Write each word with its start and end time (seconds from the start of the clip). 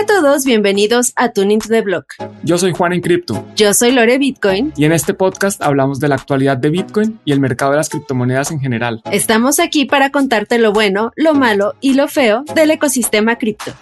Hola 0.00 0.14
a 0.14 0.22
todos, 0.22 0.46
bienvenidos 0.46 1.12
a 1.14 1.32
Tuning 1.32 1.58
to 1.58 1.68
the 1.68 1.82
Block. 1.82 2.14
Yo 2.42 2.56
soy 2.56 2.72
Juan 2.72 2.94
en 2.94 3.02
Cripto. 3.02 3.46
Yo 3.54 3.74
soy 3.74 3.92
Lore 3.92 4.16
Bitcoin. 4.16 4.72
Y 4.74 4.86
en 4.86 4.92
este 4.92 5.12
podcast 5.12 5.60
hablamos 5.60 6.00
de 6.00 6.08
la 6.08 6.14
actualidad 6.14 6.56
de 6.56 6.70
Bitcoin 6.70 7.20
y 7.26 7.32
el 7.32 7.40
mercado 7.40 7.72
de 7.72 7.76
las 7.76 7.90
criptomonedas 7.90 8.50
en 8.50 8.60
general. 8.60 9.02
Estamos 9.12 9.60
aquí 9.60 9.84
para 9.84 10.08
contarte 10.08 10.58
lo 10.58 10.72
bueno, 10.72 11.12
lo 11.16 11.34
malo 11.34 11.74
y 11.82 11.92
lo 11.92 12.08
feo 12.08 12.44
del 12.54 12.70
ecosistema 12.70 13.36
cripto. 13.36 13.72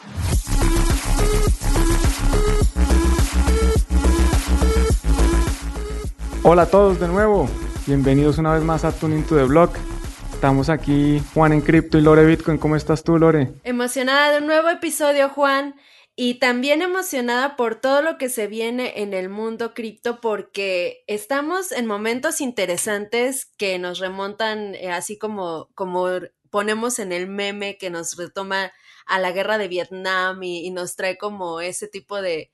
Hola 6.43 6.62
a 6.62 6.66
todos 6.66 6.98
de 6.98 7.07
nuevo. 7.07 7.48
Bienvenidos 7.86 8.39
una 8.39 8.54
vez 8.54 8.64
más 8.64 8.85
a 8.85 8.90
Tuning 8.90 9.22
to 9.22 9.36
the 9.36 9.44
Block. 9.44 9.76
Estamos 10.32 10.68
aquí, 10.68 11.22
Juan 11.32 11.53
en 11.53 11.61
Cripto 11.61 11.96
y 11.96 12.00
Lore 12.00 12.26
Bitcoin. 12.26 12.58
¿Cómo 12.58 12.75
estás 12.75 13.04
tú, 13.04 13.18
Lore? 13.18 13.53
Emocionada 13.62 14.32
de 14.32 14.39
un 14.39 14.46
nuevo 14.46 14.68
episodio, 14.68 15.29
Juan. 15.29 15.76
Y 16.21 16.40
también 16.40 16.82
emocionada 16.82 17.54
por 17.54 17.81
todo 17.81 18.03
lo 18.03 18.18
que 18.18 18.29
se 18.29 18.49
viene 18.49 19.03
en 19.03 19.14
el 19.14 19.29
mundo 19.29 19.72
cripto 19.72 20.21
porque 20.21 21.04
estamos 21.07 21.71
en 21.71 21.86
momentos 21.86 22.40
interesantes 22.40 23.46
que 23.57 23.79
nos 23.79 24.00
remontan, 24.00 24.75
eh, 24.75 24.90
así 24.90 25.17
como, 25.17 25.71
como 25.76 26.09
ponemos 26.50 26.99
en 26.99 27.12
el 27.12 27.29
meme 27.29 27.79
que 27.79 27.90
nos 27.90 28.17
retoma 28.17 28.73
a 29.07 29.21
la 29.21 29.31
guerra 29.31 29.59
de 29.59 29.68
Vietnam 29.68 30.43
y 30.43 30.68
nos 30.73 30.96
trae 30.96 31.17
como 31.18 31.61
ese 31.61 31.86
tipo 31.86 32.20
de, 32.20 32.50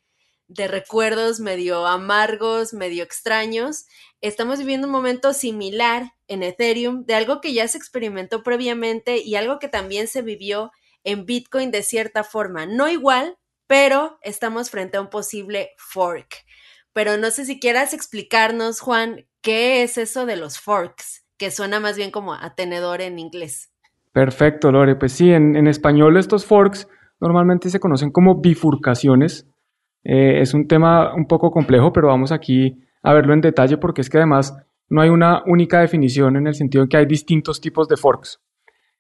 de 0.46 0.69
recuerdos 0.69 1.41
medio 1.41 1.86
amargos, 1.86 2.74
medio 2.74 3.02
extraños. 3.02 3.86
Estamos 4.20 4.58
viviendo 4.58 4.88
un 4.88 4.92
momento 4.92 5.33
similar 5.33 6.12
en 6.28 6.42
Ethereum 6.42 7.06
de 7.06 7.14
algo 7.14 7.41
que 7.41 7.55
ya 7.55 7.66
se 7.66 7.78
experimentó 7.78 8.42
previamente 8.42 9.22
y 9.22 9.36
algo 9.36 9.58
que 9.58 9.69
también 9.69 10.06
se 10.06 10.20
vivió 10.20 10.70
en 11.03 11.25
Bitcoin 11.25 11.70
de 11.70 11.83
cierta 11.83 12.25
forma. 12.25 12.66
No 12.66 12.91
igual, 12.91 13.38
pero 13.66 14.18
estamos 14.22 14.70
frente 14.70 14.96
a 14.96 15.00
un 15.00 15.10
posible 15.10 15.70
fork. 15.78 16.44
Pero 16.92 17.16
no 17.16 17.30
sé 17.30 17.44
si 17.44 17.58
quieras 17.58 17.92
explicarnos, 17.92 18.80
Juan, 18.80 19.26
qué 19.40 19.82
es 19.82 19.98
eso 19.98 20.26
de 20.26 20.36
los 20.36 20.58
forks, 20.58 21.26
que 21.38 21.50
suena 21.50 21.80
más 21.80 21.96
bien 21.96 22.10
como 22.10 22.34
atenedor 22.34 23.00
en 23.00 23.18
inglés. 23.18 23.72
Perfecto, 24.12 24.70
Lore. 24.70 24.96
Pues 24.96 25.12
sí, 25.12 25.32
en, 25.32 25.56
en 25.56 25.66
español 25.66 26.16
estos 26.16 26.44
forks 26.44 26.88
normalmente 27.20 27.70
se 27.70 27.80
conocen 27.80 28.10
como 28.10 28.40
bifurcaciones 28.40 29.46
eh, 30.04 30.40
es 30.40 30.52
un 30.52 30.68
tema 30.68 31.14
un 31.14 31.26
poco 31.26 31.50
complejo, 31.50 31.92
pero 31.92 32.08
vamos 32.08 32.30
aquí 32.30 32.78
a 33.02 33.14
verlo 33.14 33.32
en 33.32 33.40
detalle 33.40 33.78
porque 33.78 34.02
es 34.02 34.10
que 34.10 34.18
además 34.18 34.56
no 34.88 35.00
hay 35.00 35.08
una 35.08 35.42
única 35.46 35.80
definición 35.80 36.36
en 36.36 36.46
el 36.46 36.54
sentido 36.54 36.84
de 36.84 36.88
que 36.88 36.96
hay 36.98 37.06
distintos 37.06 37.60
tipos 37.60 37.88
de 37.88 37.96
forks. 37.96 38.40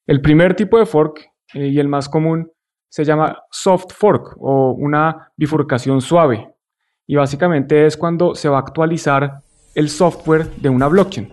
El 0.06 0.22
primer 0.22 0.54
tipo 0.54 0.78
de 0.78 0.86
fork 0.86 1.20
eh, 1.52 1.68
y 1.68 1.78
el 1.78 1.88
más 1.88 2.08
común 2.08 2.50
se 2.94 3.04
llama 3.04 3.36
soft 3.50 3.92
fork 3.92 4.36
o 4.38 4.70
una 4.70 5.32
bifurcación 5.36 6.00
suave. 6.00 6.54
Y 7.08 7.16
básicamente 7.16 7.86
es 7.86 7.96
cuando 7.96 8.36
se 8.36 8.48
va 8.48 8.58
a 8.58 8.60
actualizar 8.60 9.42
el 9.74 9.88
software 9.88 10.48
de 10.58 10.68
una 10.68 10.86
blockchain. 10.86 11.28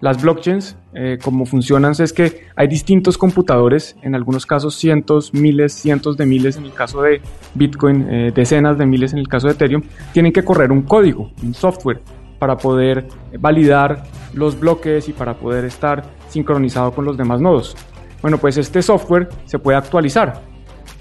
Las 0.00 0.22
blockchains, 0.22 0.74
eh, 0.94 1.18
como 1.22 1.44
funcionan, 1.44 1.92
es 1.98 2.14
que 2.14 2.46
hay 2.56 2.66
distintos 2.66 3.18
computadores, 3.18 3.94
en 4.00 4.14
algunos 4.14 4.46
casos 4.46 4.74
cientos, 4.74 5.34
miles, 5.34 5.74
cientos 5.74 6.16
de 6.16 6.24
miles, 6.24 6.56
en 6.56 6.64
el 6.64 6.72
caso 6.72 7.02
de 7.02 7.20
Bitcoin, 7.52 8.08
eh, 8.08 8.32
decenas 8.34 8.78
de 8.78 8.86
miles 8.86 9.12
en 9.12 9.18
el 9.18 9.28
caso 9.28 9.48
de 9.48 9.52
Ethereum, 9.52 9.82
tienen 10.14 10.32
que 10.32 10.42
correr 10.42 10.72
un 10.72 10.80
código, 10.80 11.30
un 11.42 11.52
software, 11.52 12.00
para 12.38 12.56
poder 12.56 13.06
validar 13.38 14.04
los 14.32 14.58
bloques 14.58 15.10
y 15.10 15.12
para 15.12 15.34
poder 15.34 15.66
estar 15.66 16.04
sincronizado 16.28 16.90
con 16.92 17.04
los 17.04 17.18
demás 17.18 17.42
nodos. 17.42 17.76
Bueno, 18.22 18.38
pues 18.38 18.56
este 18.56 18.80
software 18.80 19.28
se 19.44 19.58
puede 19.58 19.76
actualizar. 19.76 20.51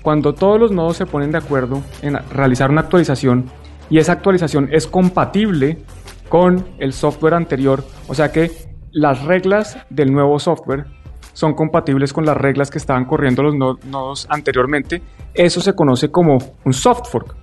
Cuando 0.01 0.33
todos 0.33 0.59
los 0.59 0.71
nodos 0.71 0.97
se 0.97 1.05
ponen 1.05 1.31
de 1.31 1.37
acuerdo 1.37 1.81
en 2.01 2.17
realizar 2.31 2.71
una 2.71 2.81
actualización 2.81 3.45
y 3.89 3.99
esa 3.99 4.13
actualización 4.13 4.69
es 4.71 4.87
compatible 4.87 5.83
con 6.29 6.65
el 6.79 6.93
software 6.93 7.33
anterior, 7.33 7.83
o 8.07 8.15
sea 8.15 8.31
que 8.31 8.51
las 8.91 9.23
reglas 9.25 9.77
del 9.89 10.11
nuevo 10.11 10.39
software 10.39 10.85
son 11.33 11.53
compatibles 11.53 12.13
con 12.13 12.25
las 12.25 12.37
reglas 12.37 12.69
que 12.69 12.77
estaban 12.77 13.05
corriendo 13.05 13.43
los 13.43 13.55
nodos 13.55 14.27
anteriormente. 14.29 15.01
Eso 15.33 15.61
se 15.61 15.73
conoce 15.73 16.09
como 16.09 16.37
un 16.65 16.73
soft 16.73 17.09
fork. 17.09 17.35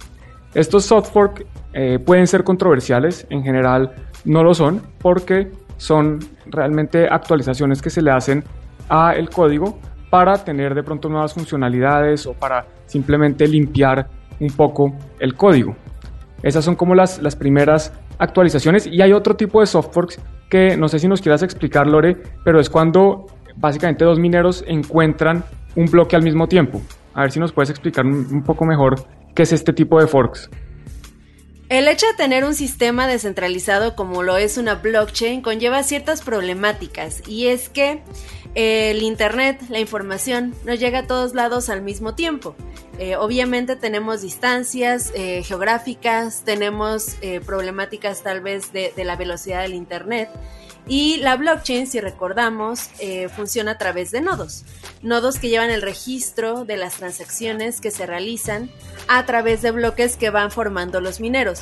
Estos 0.55 0.85
soft 0.85 1.11
fork 1.13 1.47
eh, 1.73 1.99
pueden 1.99 2.27
ser 2.27 2.45
controversiales, 2.45 3.27
en 3.31 3.43
general 3.43 3.95
no 4.25 4.43
lo 4.43 4.55
son, 4.55 4.83
porque 4.99 5.51
son 5.77 6.19
realmente 6.47 7.07
actualizaciones 7.09 7.81
que 7.81 7.91
se 7.91 8.03
le 8.03 8.11
hacen 8.11 8.45
a 8.89 9.13
el 9.13 9.31
código 9.31 9.79
para 10.11 10.45
tener 10.45 10.75
de 10.75 10.83
pronto 10.83 11.09
nuevas 11.09 11.35
funcionalidades 11.35 12.27
o 12.27 12.35
para 12.35 12.67
simplemente 12.87 13.47
limpiar 13.47 14.09
un 14.41 14.51
poco 14.51 14.95
el 15.19 15.35
código. 15.35 15.77
Esas 16.43 16.65
son 16.65 16.77
como 16.77 16.95
las, 16.95 17.21
las 17.21 17.37
primeras 17.37 17.93
actualizaciones 18.19 18.87
y 18.87 19.03
hay 19.03 19.13
otro 19.13 19.37
tipo 19.37 19.61
de 19.61 19.67
soft 19.67 19.93
forks 19.93 20.21
que 20.49 20.77
no 20.77 20.89
sé 20.89 20.99
si 20.99 21.09
nos 21.09 21.21
quieras 21.21 21.43
explicar, 21.43 21.87
Lore, 21.87 22.17
pero 22.45 22.61
es 22.61 22.71
cuando 22.71 23.27
básicamente 23.57 24.05
dos 24.05 24.19
mineros 24.19 24.65
encuentran 24.67 25.45
un 25.77 25.87
bloque 25.87 26.17
al 26.17 26.23
mismo 26.23 26.49
tiempo. 26.49 26.81
A 27.15 27.23
ver 27.23 27.33
si 27.33 27.41
nos 27.41 27.53
puedes 27.53 27.71
explicar 27.71 28.07
un, 28.07 28.43
poco 28.43 28.65
mejor 28.65 29.07
qué 29.35 29.43
es 29.43 29.53
este 29.53 29.73
tipo 29.73 30.01
de 30.01 30.07
forks. 30.07 30.49
El 31.69 31.87
hecho 31.87 32.07
de 32.07 32.15
tener 32.15 32.45
un 32.45 32.55
sistema 32.55 33.07
descentralizado 33.07 33.95
como 33.95 34.23
lo 34.23 34.39
es 34.39 34.57
una 34.57 34.77
blockchain 34.77 35.43
conlleva 35.43 35.83
ciertas 35.83 36.23
problemáticas 36.23 37.23
y 37.29 37.49
es 37.49 37.69
que 37.69 38.03
el 38.55 39.03
Internet, 39.03 39.63
la 39.69 39.79
información, 39.79 40.55
no 40.65 40.75
llega 40.75 41.01
a 41.01 41.07
todos 41.07 41.35
lados 41.35 41.69
al 41.69 41.83
mismo 41.83 42.15
tiempo. 42.15 42.57
Eh, 42.99 43.15
obviamente 43.15 43.77
tenemos 43.77 44.23
distancias 44.23 45.13
eh, 45.15 45.45
geográficas, 45.45 46.43
tenemos 46.45 47.15
eh, 47.21 47.41
problemáticas 47.41 48.25
tal 48.25 48.41
vez 48.41 48.73
de, 48.73 48.93
la 48.97 49.15
velocidad 49.15 49.63
del 49.63 49.75
Internet. 49.75 50.29
Y 50.89 51.19
la 51.19 51.37
blockchain, 51.37 51.87
si 51.87 52.01
recordamos, 52.01 52.89
funciona 53.37 53.73
a 53.73 53.79
través 53.79 54.11
de 54.11 54.23
nodos. 54.23 54.65
Nodos 55.03 55.39
que 55.39 55.51
llevan 55.51 55.69
el 55.69 55.83
registro 55.83 56.65
de 56.65 56.79
las 56.79 56.95
transacciones 56.95 57.83
que 57.83 57.91
se 57.91 58.07
realizan 58.07 58.71
a 59.07 59.27
través 59.27 59.61
de 59.61 59.71
bloques 59.71 60.17
que 60.17 60.31
van 60.31 60.51
formando 60.51 61.03
los 61.03 61.21
mineros. 61.21 61.61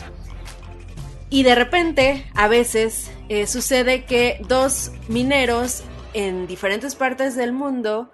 Y 1.28 1.42
de 1.42 1.56
repente, 1.56 2.24
a 2.36 2.46
veces, 2.46 3.10
sucede 3.48 4.04
que 4.04 4.38
dos 4.46 4.92
mineros 5.08 5.82
en 6.16 6.46
diferentes 6.46 6.94
partes 6.94 7.36
del 7.36 7.52
mundo 7.52 8.10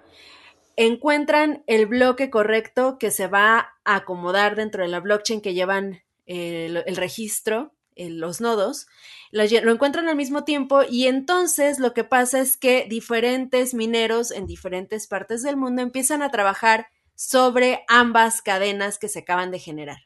encuentran 0.75 1.63
el 1.67 1.85
bloque 1.85 2.29
correcto 2.29 2.97
que 2.99 3.11
se 3.11 3.27
va 3.27 3.75
a 3.85 3.95
acomodar 3.95 4.57
dentro 4.57 4.83
de 4.83 4.89
la 4.89 4.99
blockchain 4.99 5.39
que 5.39 5.53
llevan 5.53 6.01
eh, 6.25 6.83
el, 6.85 6.95
registro, 6.97 7.73
eh, 7.95 8.09
los 8.09 8.41
nodos, 8.41 8.87
lo, 9.31 9.43
lo, 9.45 9.71
encuentran 9.71 10.09
al 10.09 10.17
mismo 10.17 10.43
tiempo 10.43 10.81
y 10.83 11.07
entonces 11.07 11.79
lo 11.79 11.93
que 11.93 12.03
pasa 12.03 12.41
es 12.41 12.57
que 12.57 12.85
diferentes 12.89 13.73
mineros 13.73 14.31
en 14.31 14.47
diferentes 14.47 15.07
partes 15.07 15.41
del 15.41 15.55
mundo 15.55 15.81
empiezan 15.81 16.23
a 16.23 16.29
trabajar 16.29 16.87
sobre 17.15 17.85
ambas 17.87 18.41
cadenas 18.41 18.99
que 18.99 19.07
se 19.07 19.19
acaban 19.19 19.49
de 19.49 19.59
generar. 19.59 19.99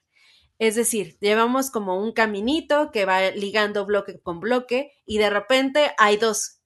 Es 0.60 0.76
decir, 0.76 1.18
llevamos 1.20 1.72
como 1.72 2.00
un 2.00 2.12
caminito 2.12 2.92
que 2.92 3.06
va 3.06 3.32
ligando 3.32 3.88
bloque 3.88 4.20
con 4.20 4.40
bloque 4.40 4.92
y 5.04 5.18
de 5.18 5.32
repente 5.32 5.94
hay 5.98 6.18
dos 6.18 6.57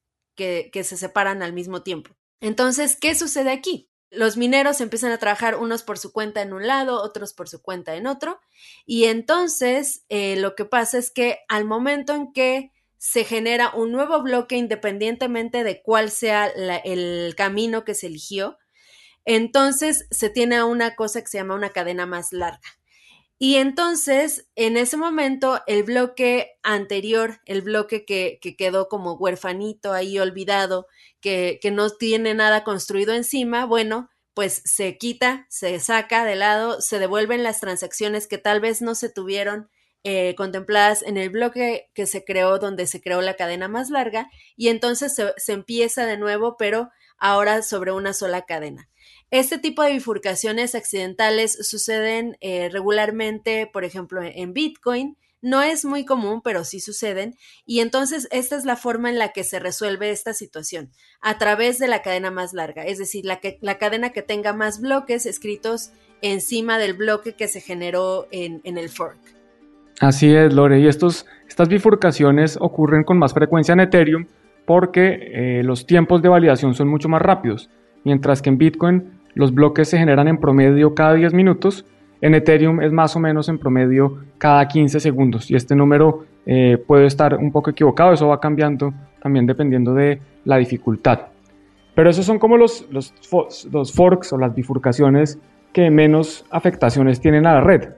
que, 0.72 0.84
se 0.84 0.98
separan 0.98 1.44
al 1.44 1.54
mismo 1.54 1.84
tiempo. 1.84 2.12
Entonces, 2.40 2.96
¿qué 2.96 3.16
sucede 3.16 3.52
aquí? 3.52 3.88
los 4.14 4.36
mineros 4.36 4.82
empiezan 4.82 5.14
a 5.14 5.20
trabajar 5.20 5.56
unos 5.56 5.84
por 5.84 5.98
su 5.98 6.12
cuenta 6.12 6.42
en 6.42 6.52
un 6.52 6.68
lado, 6.68 7.02
otros 7.02 7.34
por 7.34 7.48
su 7.48 7.62
cuenta 7.62 7.96
en 7.96 8.08
otro, 8.08 8.42
y 8.86 9.06
entonces 9.06 10.04
eh, 10.10 10.36
lo 10.36 10.54
que 10.54 10.66
pasa 10.66 10.98
es 10.98 11.12
que 11.12 11.40
al 11.48 11.64
momento 11.64 12.14
en 12.14 12.34
que 12.34 12.74
se 12.98 13.24
genera 13.24 13.74
un 13.74 13.94
nuevo 13.94 14.22
bloque 14.22 14.58
independientemente 14.58 15.64
de 15.64 15.82
cuál 15.82 16.12
sea 16.12 16.48
el 16.48 17.34
camino 17.38 17.86
que 17.86 17.96
se 17.96 18.08
eligió, 18.08 18.58
entonces 19.24 20.08
se 20.12 20.30
tiene 20.30 20.62
una 20.62 20.96
cosa 20.96 21.22
que 21.22 21.28
se 21.28 21.38
llama 21.38 21.56
una 21.56 21.70
cadena 21.70 22.06
más 22.06 22.34
larga. 22.34 22.81
Y 23.44 23.56
entonces, 23.56 24.48
en 24.56 24.78
ese 24.78 24.98
momento, 24.98 25.64
el 25.66 25.82
bloque 25.82 26.60
anterior, 26.62 27.42
el 27.48 27.64
bloque 27.64 28.06
que, 28.06 28.40
quedó 28.56 28.88
como 28.88 29.14
huerfanito 29.14 29.94
ahí 29.94 30.20
olvidado, 30.20 30.86
que, 31.22 31.60
no 31.74 31.90
tiene 31.90 32.36
nada 32.36 32.64
construido 32.64 33.16
encima, 33.16 33.66
bueno, 33.66 34.12
pues 34.36 34.62
se 34.66 35.00
quita, 35.00 35.48
se 35.50 35.80
saca 35.80 36.24
de 36.24 36.36
lado, 36.36 36.82
se 36.82 37.00
devuelven 37.00 37.42
las 37.42 37.60
transacciones 37.60 38.28
que 38.28 38.38
tal 38.38 38.62
vez 38.62 38.80
no 38.84 38.94
se 38.94 39.10
tuvieron 39.10 39.72
eh, 40.04 40.36
contempladas 40.36 41.02
en 41.02 41.18
el 41.18 41.32
bloque 41.32 41.90
que 41.96 42.06
se 42.06 42.24
creó, 42.24 42.60
donde 42.60 42.86
se 42.86 43.02
creó 43.02 43.22
la 43.22 43.38
cadena 43.38 43.68
más 43.68 43.90
larga, 43.90 44.30
y 44.56 44.68
entonces 44.68 45.20
se 45.36 45.52
empieza 45.52 46.06
de 46.06 46.18
nuevo, 46.18 46.58
pero 46.58 46.92
ahora 47.18 47.64
sobre 47.64 47.92
una 47.92 48.14
sola 48.14 48.44
cadena. 48.44 48.88
Este 49.32 49.58
tipo 49.58 49.82
de 49.82 49.94
bifurcaciones 49.94 50.76
accidentales 50.76 51.58
suceden 51.62 52.38
eh, 52.42 52.70
regularmente, 52.72 53.70
por 53.72 53.86
ejemplo, 53.86 54.22
en 54.22 54.54
Bitcoin. 54.54 55.18
No 55.42 55.62
es 55.62 55.86
muy 55.86 56.06
común, 56.06 56.42
pero 56.44 56.64
sí 56.66 56.80
suceden. 56.80 57.36
Y 57.66 57.80
entonces 57.80 58.28
esta 58.32 58.58
es 58.58 58.66
la 58.66 58.76
forma 58.76 59.10
en 59.10 59.18
la 59.18 59.30
que 59.30 59.44
se 59.44 59.60
resuelve 59.60 60.12
esta 60.12 60.34
situación, 60.34 60.92
a 61.22 61.38
través 61.38 61.80
de 61.80 61.88
la 61.88 62.02
cadena 62.02 62.30
más 62.30 62.54
larga, 62.54 62.84
es 62.84 63.00
decir, 63.00 63.26
la 63.26 63.78
cadena 63.80 64.12
que 64.12 64.22
tenga 64.22 64.54
más 64.54 64.80
bloques 64.82 65.26
escritos 65.26 65.94
encima 66.22 66.78
del 66.78 66.94
bloque 66.94 67.34
que 67.34 67.48
se 67.48 67.62
generó 67.62 68.28
en, 68.32 68.62
el 68.64 68.90
fork. 68.90 69.18
Así 70.00 70.34
es, 70.34 70.54
Lore. 70.54 70.80
Y 70.80 70.88
estos, 70.88 71.26
estas 71.48 71.68
bifurcaciones 71.68 72.58
ocurren 72.60 73.04
con 73.04 73.18
más 73.18 73.34
frecuencia 73.34 73.74
en 73.74 73.82
Ethereum 73.82 74.26
porque 74.66 75.20
eh, 75.34 75.64
los 75.64 75.86
tiempos 75.86 76.22
de 76.22 76.30
validación 76.30 76.74
son 76.74 76.88
mucho 76.88 77.10
más 77.10 77.22
rápidos. 77.22 77.70
Mientras 78.04 78.42
que 78.42 78.50
en 78.50 78.58
Bitcoin 78.58 79.21
los 79.34 79.54
bloques 79.54 79.90
se 79.90 79.98
generan 79.98 80.28
en 80.28 80.38
promedio 80.38 80.94
cada 80.96 81.14
10 81.14 81.34
minutos, 81.34 81.86
en 82.22 82.36
Ethereum 82.36 82.82
es 82.82 82.92
más 82.92 83.16
o 83.16 83.20
menos 83.20 83.50
en 83.50 83.58
promedio 83.58 84.20
cada 84.38 84.68
15 84.68 85.00
segundos. 85.00 85.50
Y 85.50 85.56
este 85.56 85.76
número 85.76 86.26
eh, 86.46 86.78
puede 86.86 87.08
estar 87.08 87.36
un 87.36 87.52
poco 87.52 87.72
equivocado, 87.72 88.14
eso 88.14 88.28
va 88.28 88.40
cambiando 88.40 88.94
también 89.22 89.46
dependiendo 89.46 89.94
de 89.94 90.22
la 90.46 90.58
dificultad. 90.58 91.28
Pero 91.96 92.10
esos 92.10 92.26
son 92.26 92.40
como 92.40 92.58
los, 92.58 92.88
los, 92.92 93.14
los 93.72 93.92
forks 93.92 94.34
o 94.34 94.38
las 94.38 94.56
bifurcaciones 94.56 95.40
que 95.74 95.90
menos 95.90 96.46
afectaciones 96.50 97.20
tienen 97.20 97.46
a 97.46 97.56
la 97.56 97.62
red. 97.62 97.90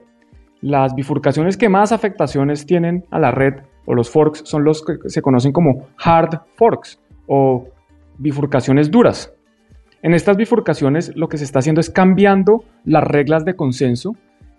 Las 0.60 0.94
bifurcaciones 0.94 1.56
que 1.56 1.68
más 1.68 1.92
afectaciones 1.92 2.66
tienen 2.66 3.04
a 3.10 3.18
la 3.18 3.30
red 3.30 3.56
o 3.86 3.94
los 3.94 4.10
forks 4.10 4.42
son 4.44 4.64
los 4.64 4.82
que 4.82 4.96
se 5.10 5.22
conocen 5.22 5.52
como 5.52 5.88
hard 6.02 6.40
forks 6.54 6.98
o 7.26 7.66
bifurcaciones 8.18 8.90
duras. 8.90 9.32
En 10.04 10.12
estas 10.12 10.36
bifurcaciones 10.36 11.16
lo 11.16 11.30
que 11.30 11.38
se 11.38 11.44
está 11.44 11.60
haciendo 11.60 11.80
es 11.80 11.88
cambiando 11.88 12.62
las 12.84 13.02
reglas 13.04 13.46
de 13.46 13.56
consenso 13.56 14.14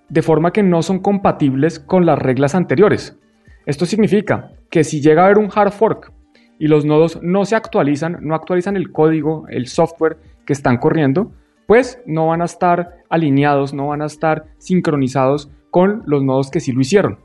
de 0.10 0.24
forma 0.24 0.50
que 0.50 0.64
no 0.64 0.82
son 0.82 0.98
compatibles 0.98 1.80
con 1.80 2.04
las 2.04 2.18
reglas 2.18 2.56
anteriores. 2.56 3.20
Esto 3.68 3.86
significa 3.86 4.54
que 4.72 4.84
si 4.84 5.02
llega 5.02 5.22
a 5.22 5.26
haber 5.26 5.38
un 5.38 5.52
hard 5.54 5.72
fork 5.72 6.12
y 6.58 6.68
los 6.68 6.84
nodos 6.84 7.20
no 7.22 7.46
se 7.46 7.56
actualizan, 7.56 8.18
no 8.22 8.34
actualizan 8.34 8.76
el 8.76 8.92
código, 8.92 9.46
el 9.48 9.68
software 9.68 10.18
que 10.48 10.54
están 10.54 10.78
corriendo, 10.78 11.32
pues 11.68 12.02
no 12.08 12.26
van 12.26 12.42
a 12.42 12.46
estar 12.46 13.04
alineados, 13.10 13.72
no 13.72 13.90
van 13.90 14.02
a 14.02 14.08
estar 14.08 14.46
sincronizados 14.58 15.52
con 15.70 16.02
los 16.08 16.24
nodos 16.24 16.50
que 16.50 16.60
sí 16.60 16.72
lo 16.72 16.82
hicieron. 16.82 17.20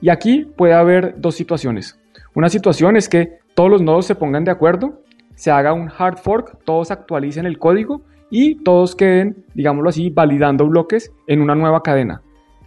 Y 0.00 0.08
aquí 0.08 0.50
puede 0.56 0.74
haber 0.74 1.14
dos 1.20 1.36
situaciones. 1.36 1.96
Una 2.34 2.48
situación 2.48 2.96
es 2.96 3.08
que 3.08 3.38
todos 3.54 3.70
los 3.70 3.82
nodos 3.82 4.04
se 4.04 4.16
pongan 4.16 4.42
de 4.42 4.50
acuerdo, 4.50 5.00
se 5.36 5.52
haga 5.52 5.72
un 5.72 5.88
hard 5.96 6.18
fork, 6.18 6.58
todos 6.64 6.90
actualicen 6.90 7.46
el 7.46 7.58
código 7.58 8.02
y 8.30 8.56
todos 8.64 8.96
queden, 8.96 9.44
digámoslo 9.54 9.90
así, 9.90 10.10
validando 10.10 10.66
bloques 10.66 11.12
en 11.28 11.40
una 11.40 11.54
nueva 11.54 11.82
cadena. 11.82 12.22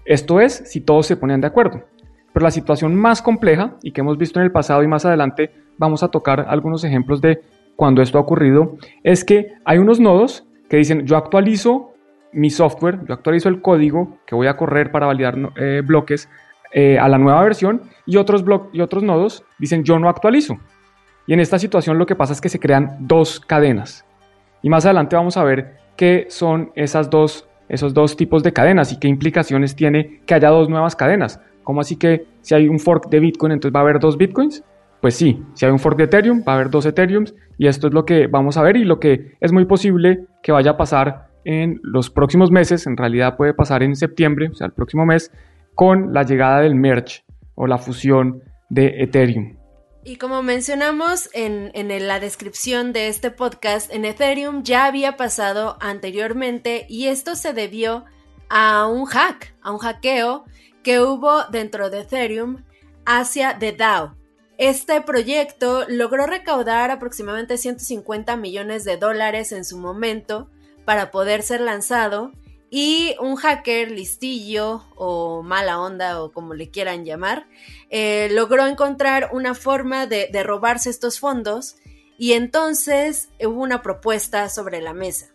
Esto 0.06 0.39
es 0.39 0.63
si 0.66 0.80
todos 0.80 1.06
se 1.06 1.18
ponen 1.18 1.42
de 1.42 1.48
acuerdo. 1.48 1.83
Pero 2.33 2.44
la 2.44 2.51
situación 2.51 2.95
más 2.95 3.21
compleja 3.21 3.75
y 3.83 3.92
que 3.92 4.01
hemos 4.01 4.18
visto 4.18 4.39
en 4.39 4.45
el 4.45 4.51
pasado 4.51 4.81
y 4.83 4.88
más 4.88 5.06
adelante 5.06 5.51
vamos 5.77 6.04
a 6.04 6.07
tocar 6.10 6.45
algunos 6.48 6.83
ejemplos 6.83 7.21
de 7.21 7.42
cuando 7.75 8.01
esto 8.01 8.18
ha 8.18 8.21
ocurrido, 8.21 8.77
es 9.04 9.24
que 9.24 9.54
hay 9.66 9.77
unos 9.77 10.00
nodos 10.00 10.45
que 10.69 10.77
dicen 10.77 11.06
yo 11.06 11.18
actualizo 11.18 11.94
mi 12.33 12.50
software, 12.50 13.00
yo 13.07 13.13
actualizo 13.13 13.50
el 13.50 13.62
código 13.62 14.18
que 14.27 14.36
voy 14.36 14.48
a 14.48 14.57
correr 14.57 14.92
para 14.92 15.07
validar 15.07 15.38
eh, 15.56 15.81
bloques 15.86 16.30
eh, 16.74 17.00
a 17.00 17.07
la 17.07 17.18
nueva 17.18 17.42
versión 17.42 17.83
y 18.06 18.18
otros, 18.18 18.44
y 18.74 18.81
otros 18.81 19.01
nodos 19.01 19.44
dicen 19.57 19.83
yo 19.83 19.98
no 19.98 20.10
actualizo. 20.10 20.57
Y 21.29 21.33
en 21.33 21.41
esta 21.41 21.59
situación 21.59 21.99
lo 21.99 22.07
que 22.07 22.15
pasa 22.15 22.33
es 22.33 22.41
que 22.41 22.49
se 22.49 22.59
crean 22.59 22.97
dos 23.01 23.39
cadenas. 23.39 24.03
Y 24.63 24.69
más 24.71 24.83
adelante 24.87 25.15
vamos 25.15 25.37
a 25.37 25.43
ver 25.43 25.75
qué 25.95 26.25
son 26.27 26.71
esas 26.73 27.11
dos, 27.11 27.47
esos 27.67 27.93
dos 27.93 28.17
tipos 28.17 28.41
de 28.41 28.51
cadenas 28.51 28.91
y 28.91 28.97
qué 28.97 29.07
implicaciones 29.07 29.75
tiene 29.75 30.21
que 30.25 30.33
haya 30.33 30.49
dos 30.49 30.69
nuevas 30.69 30.95
cadenas. 30.95 31.39
¿Cómo 31.61 31.81
así 31.81 31.97
que 31.97 32.25
si 32.41 32.55
hay 32.55 32.67
un 32.67 32.79
fork 32.79 33.11
de 33.11 33.19
Bitcoin 33.19 33.51
entonces 33.51 33.75
va 33.75 33.81
a 33.81 33.83
haber 33.83 33.99
dos 33.99 34.17
Bitcoins? 34.17 34.63
Pues 35.01 35.13
sí, 35.13 35.43
si 35.53 35.67
hay 35.67 35.71
un 35.71 35.77
fork 35.77 35.97
de 35.97 36.05
Ethereum 36.05 36.41
va 36.47 36.53
a 36.53 36.55
haber 36.55 36.71
dos 36.71 36.87
Ethereums 36.87 37.35
y 37.59 37.67
esto 37.67 37.85
es 37.89 37.93
lo 37.93 38.05
que 38.05 38.25
vamos 38.25 38.57
a 38.57 38.63
ver 38.63 38.75
y 38.77 38.83
lo 38.83 38.99
que 38.99 39.35
es 39.39 39.51
muy 39.51 39.65
posible 39.65 40.25
que 40.41 40.51
vaya 40.51 40.71
a 40.71 40.77
pasar 40.77 41.27
en 41.45 41.79
los 41.83 42.09
próximos 42.09 42.49
meses, 42.49 42.87
en 42.87 42.97
realidad 42.97 43.37
puede 43.37 43.53
pasar 43.53 43.83
en 43.83 43.95
septiembre, 43.95 44.49
o 44.51 44.55
sea, 44.55 44.65
el 44.65 44.73
próximo 44.73 45.05
mes, 45.05 45.31
con 45.75 46.11
la 46.11 46.23
llegada 46.23 46.61
del 46.61 46.73
merge 46.73 47.21
o 47.53 47.67
la 47.67 47.77
fusión 47.77 48.41
de 48.71 49.03
Ethereum. 49.03 49.58
Y 50.03 50.15
como 50.15 50.41
mencionamos 50.41 51.29
en, 51.33 51.71
la 52.07 52.19
descripción 52.19 52.93
de 52.93 53.09
este 53.09 53.31
podcast, 53.31 53.91
en 53.93 54.05
Ethereum 54.05 54.63
ya 54.63 54.85
había 54.85 55.17
pasado 55.17 55.77
anteriormente 55.81 56.85
y 56.87 57.07
esto 57.07 57.35
se 57.35 57.53
debió 57.53 58.05
a 58.47 58.87
un 58.87 59.05
hack, 59.05 59.53
a 59.61 59.71
un 59.71 59.79
hackeo 59.79 60.45
que 60.83 61.01
hubo 61.01 61.43
dentro 61.51 61.89
de 61.89 62.01
Ethereum 62.01 62.63
hacia 63.05 63.59
The 63.59 63.73
DAO. 63.73 64.15
Este 64.57 65.01
proyecto 65.01 65.85
logró 65.89 66.25
recaudar 66.25 66.91
aproximadamente 66.91 67.57
150 67.57 68.35
millones 68.37 68.85
de 68.85 68.97
dólares 68.97 69.51
en 69.51 69.65
su 69.65 69.77
momento 69.77 70.49
para 70.85 71.11
poder 71.11 71.43
ser 71.43 71.61
lanzado 71.61 72.31
y 72.69 73.16
un 73.19 73.36
hacker 73.36 73.92
listillo 73.92 74.86
o 74.95 75.44
mala 75.44 75.80
onda 75.80 76.21
o 76.21 76.31
como 76.31 76.54
le 76.54 76.69
quieran 76.69 77.06
llamar, 77.06 77.48
eh, 77.89 78.30
logró 78.31 78.68
encontrar 78.68 79.30
una 79.33 79.56
forma 79.56 80.06
de, 80.06 80.30
de 80.31 80.44
robarse 80.44 80.89
estos 80.89 81.19
fondos 81.19 81.77
y 82.18 82.33
entonces 82.33 83.30
hubo 83.39 83.62
una 83.62 83.81
propuesta 83.81 84.50
sobre 84.50 84.81
la 84.81 84.94
mesa. 84.94 85.33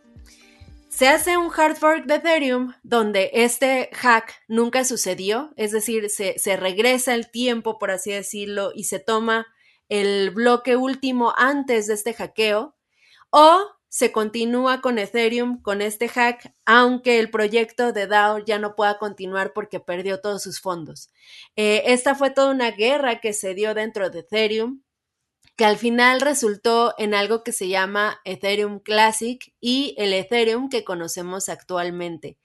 Se 0.94 1.08
hace 1.08 1.36
un 1.36 1.50
hard 1.52 1.76
fork 1.76 2.04
de 2.04 2.16
Ethereum 2.16 2.74
donde 2.84 3.30
este 3.32 3.90
hack 3.94 4.32
nunca 4.46 4.84
sucedió, 4.84 5.52
es 5.56 5.72
decir, 5.72 6.08
se, 6.08 6.38
se, 6.38 6.56
regresa 6.56 7.14
el 7.14 7.32
tiempo, 7.32 7.80
por 7.80 7.90
así 7.90 8.12
decirlo, 8.12 8.70
y 8.72 8.84
se 8.84 9.00
toma 9.00 9.44
el 9.88 10.30
bloque 10.30 10.76
último 10.76 11.34
antes 11.36 11.88
de 11.88 11.94
este 11.94 12.14
hackeo, 12.14 12.76
o 13.30 13.73
se 13.94 14.10
continúa 14.10 14.80
con 14.80 14.98
Ethereum 14.98 15.62
con 15.62 15.80
este 15.80 16.08
hack, 16.08 16.52
aunque 16.64 17.20
el 17.20 17.30
proyecto 17.30 17.92
de 17.92 18.08
DAO 18.08 18.40
ya 18.40 18.58
no 18.58 18.74
pueda 18.74 18.98
continuar 18.98 19.52
porque 19.52 19.78
perdió 19.78 20.20
todos 20.20 20.42
sus 20.42 20.60
fondos. 20.60 21.10
Eh, 21.54 21.84
esta 21.86 22.16
fue 22.16 22.30
toda 22.30 22.50
una 22.50 22.72
guerra 22.72 23.20
que 23.20 23.32
se 23.32 23.54
dio 23.54 23.72
dentro 23.72 24.10
de 24.10 24.18
Ethereum, 24.18 24.82
que 25.54 25.64
al 25.64 25.76
final 25.76 26.20
resultó 26.22 26.96
en 26.98 27.14
algo 27.14 27.44
que 27.44 27.52
se 27.52 27.68
llama 27.68 28.20
Ethereum 28.24 28.80
Classic 28.80 29.54
y 29.60 29.94
el 29.96 30.12
Ethereum 30.12 30.70
que 30.70 30.82
conocemos 30.82 31.48
actualmente. 31.48 32.36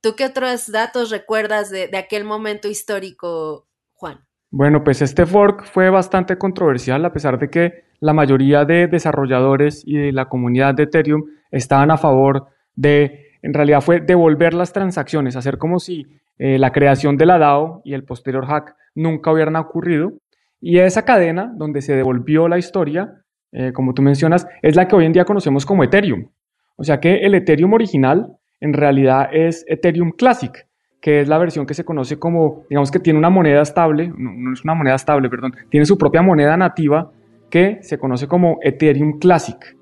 ¿Tú 0.00 0.16
qué 0.16 0.24
otros 0.24 0.72
datos 0.72 1.10
recuerdas 1.10 1.68
de, 1.68 1.86
de 1.86 1.98
aquel 1.98 2.24
momento 2.24 2.66
histórico, 2.66 3.68
Juan? 3.92 4.26
Bueno, 4.56 4.84
pues 4.84 5.02
este 5.02 5.26
fork 5.26 5.64
fue 5.64 5.90
bastante 5.90 6.38
controversial 6.38 7.04
a 7.04 7.12
pesar 7.12 7.40
de 7.40 7.50
que 7.50 7.86
la 7.98 8.12
mayoría 8.12 8.64
de 8.64 8.86
desarrolladores 8.86 9.82
y 9.84 9.96
de 9.96 10.12
la 10.12 10.28
comunidad 10.28 10.76
de 10.76 10.84
Ethereum 10.84 11.24
estaban 11.50 11.90
a 11.90 11.96
favor 11.96 12.46
de, 12.76 13.32
en 13.42 13.52
realidad 13.52 13.80
fue 13.80 13.98
devolver 13.98 14.54
las 14.54 14.72
transacciones, 14.72 15.34
hacer 15.34 15.58
como 15.58 15.80
si 15.80 16.06
eh, 16.38 16.56
la 16.60 16.70
creación 16.70 17.16
de 17.16 17.26
la 17.26 17.38
DAO 17.38 17.82
y 17.84 17.94
el 17.94 18.04
posterior 18.04 18.46
hack 18.46 18.76
nunca 18.94 19.32
hubieran 19.32 19.56
ocurrido. 19.56 20.12
Y 20.60 20.78
esa 20.78 21.04
cadena 21.04 21.52
donde 21.56 21.82
se 21.82 21.96
devolvió 21.96 22.46
la 22.46 22.56
historia, 22.56 23.24
eh, 23.50 23.72
como 23.72 23.92
tú 23.92 24.02
mencionas, 24.02 24.46
es 24.62 24.76
la 24.76 24.86
que 24.86 24.94
hoy 24.94 25.06
en 25.06 25.14
día 25.14 25.24
conocemos 25.24 25.66
como 25.66 25.82
Ethereum. 25.82 26.30
O 26.76 26.84
sea 26.84 27.00
que 27.00 27.26
el 27.26 27.34
Ethereum 27.34 27.72
original 27.72 28.36
en 28.60 28.72
realidad 28.72 29.30
es 29.32 29.64
Ethereum 29.66 30.12
Classic, 30.12 30.64
que 31.04 31.20
es 31.20 31.28
la 31.28 31.36
versión 31.36 31.66
que 31.66 31.74
se 31.74 31.84
conoce 31.84 32.18
como, 32.18 32.64
digamos 32.70 32.90
que 32.90 32.98
tiene 32.98 33.18
una 33.18 33.28
moneda 33.28 33.60
estable, 33.60 34.08
no, 34.08 34.32
no 34.34 34.54
es 34.54 34.64
una 34.64 34.72
moneda 34.72 34.94
estable, 34.94 35.28
perdón, 35.28 35.54
tiene 35.68 35.84
su 35.84 35.98
propia 35.98 36.22
moneda 36.22 36.56
nativa 36.56 37.12
que 37.50 37.76
se 37.82 37.98
conoce 37.98 38.26
como 38.26 38.56
Ethereum 38.62 39.18
Classic 39.18 39.76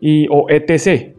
y, 0.00 0.26
o 0.28 0.46
ETC. 0.48 1.14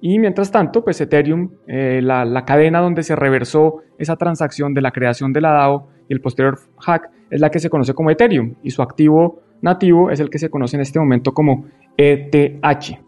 Y 0.00 0.20
mientras 0.20 0.52
tanto, 0.52 0.84
pues 0.84 1.00
Ethereum, 1.00 1.50
eh, 1.66 2.02
la, 2.04 2.44
cadena 2.46 2.78
donde 2.78 3.02
se 3.02 3.16
reversó 3.16 3.82
esa 3.98 4.14
transacción 4.14 4.74
de 4.74 4.82
la 4.82 4.92
creación 4.92 5.32
de 5.32 5.40
la 5.40 5.50
DAO 5.50 5.88
y 6.08 6.12
el 6.12 6.20
posterior 6.20 6.60
hack, 6.78 7.10
es 7.30 7.40
la 7.40 7.50
que 7.50 7.58
se 7.58 7.70
conoce 7.70 7.94
como 7.94 8.12
Ethereum 8.12 8.54
y 8.62 8.70
su 8.70 8.80
activo 8.80 9.40
nativo 9.60 10.12
es 10.12 10.20
el 10.20 10.30
que 10.30 10.38
se 10.38 10.50
conoce 10.50 10.76
en 10.76 10.82
este 10.82 11.00
momento 11.00 11.32
como 11.32 11.64
ETH. 11.96 13.03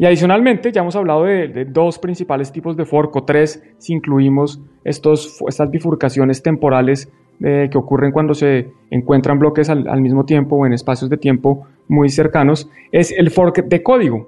Y 0.00 0.06
adicionalmente, 0.06 0.72
ya 0.72 0.80
hemos 0.80 0.96
hablado 0.96 1.24
de, 1.24 1.66
dos 1.66 1.98
principales 1.98 2.50
tipos 2.50 2.74
de 2.74 2.86
fork, 2.86 3.14
o 3.16 3.24
tres 3.24 3.62
si 3.76 3.92
incluimos 3.92 4.58
estos, 4.82 5.42
estas 5.46 5.70
bifurcaciones 5.70 6.42
temporales 6.42 7.12
que 7.38 7.70
ocurren 7.74 8.10
cuando 8.10 8.32
se 8.32 8.72
encuentran 8.90 9.38
bloques 9.38 9.68
al, 9.68 10.00
mismo 10.00 10.24
tiempo 10.24 10.56
o 10.56 10.64
en 10.64 10.72
espacios 10.72 11.10
de 11.10 11.18
tiempo 11.18 11.66
muy 11.86 12.08
cercanos, 12.08 12.70
es 12.92 13.12
el 13.12 13.28
fork 13.28 13.66
de 13.66 13.82
código. 13.82 14.26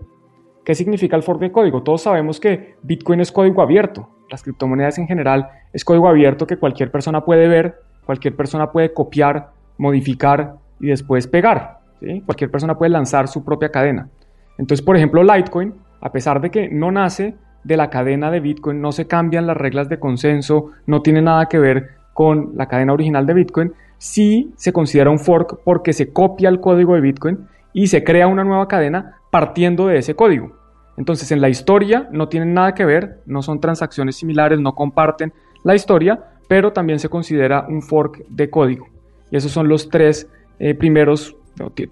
¿Qué 0.63 0.75
significa 0.75 1.17
el 1.17 1.23
fork 1.23 1.41
de 1.41 1.51
código? 1.51 1.83
Todos 1.83 2.03
sabemos 2.03 2.39
que 2.39 2.75
Bitcoin 2.83 3.21
es 3.21 3.33
código 3.33 3.63
abierto. 3.63 4.11
Las 4.31 4.43
criptomonedas 4.43 4.99
en 4.99 5.07
general 5.07 5.49
es 5.73 5.87
código 5.87 6.07
abierto 6.07 6.47
que 6.47 6.59
cualquier 6.59 6.91
persona 6.91 7.23
puede 7.23 7.49
ver, 7.49 7.77
cualquier 8.05 8.37
persona 8.37 8.71
puede 8.71 8.93
copiar, 8.93 9.53
modificar 9.79 10.57
y 10.81 10.89
después 10.89 11.27
pegar. 11.27 11.79
Cualquier 12.27 12.51
persona 12.51 12.77
puede 12.77 12.91
lanzar 12.91 13.27
su 13.27 13.43
propia 13.43 13.71
cadena. 13.71 14.11
Entonces, 14.59 14.85
por 14.85 14.97
ejemplo, 14.97 15.23
Litecoin, 15.23 15.75
a 16.01 16.13
pesar 16.13 16.41
de 16.41 16.51
que 16.51 16.69
no 16.69 16.91
nace 16.91 17.35
de 17.65 17.77
la 17.77 17.91
cadena 17.91 18.31
de 18.31 18.41
Bitcoin, 18.41 18.81
no 18.81 18.93
se 18.93 19.07
cambian 19.07 19.47
las 19.47 19.57
reglas 19.57 19.89
de 19.89 19.99
consenso, 19.99 20.71
no 20.87 21.03
tiene 21.03 21.23
nada 21.23 21.47
que 21.47 21.59
ver 21.59 21.91
con 22.13 22.53
la 22.57 22.67
cadena 22.67 22.93
original 22.93 23.27
de 23.27 23.35
Bitcoin, 23.35 23.73
sí 23.99 24.53
se 24.57 24.73
considera 24.73 25.11
un 25.11 25.19
fork 25.19 25.61
porque 25.65 25.93
se 25.93 26.13
copia 26.13 26.49
el 26.49 26.61
código 26.61 26.95
de 26.95 27.01
Bitcoin 27.01 27.47
y 27.73 27.87
se 27.87 28.05
crea 28.05 28.27
una 28.27 28.45
nueva 28.45 28.69
cadena 28.69 29.17
partiendo 29.31 29.87
de 29.87 29.99
ese 29.99 30.15
código. 30.15 30.57
Entonces, 30.97 31.31
en 31.33 31.41
la 31.41 31.49
historia 31.49 32.09
no 32.11 32.29
tienen 32.29 32.53
nada 32.53 32.75
que 32.75 32.85
ver, 32.85 33.21
no 33.27 33.43
son 33.43 33.61
transacciones 33.61 34.17
similares, 34.17 34.61
no 34.61 34.75
comparten 34.75 35.33
la 35.65 35.75
historia, 35.75 36.21
pero 36.49 36.73
también 36.73 36.99
se 36.99 37.09
considera 37.09 37.65
un 37.69 37.81
fork 37.81 38.27
de 38.29 38.51
código. 38.51 38.89
Y 39.31 39.37
esos 39.37 39.53
son 39.53 39.69
los 39.69 39.89
tres 39.89 40.29
eh, 40.59 40.75
primeros 40.75 41.35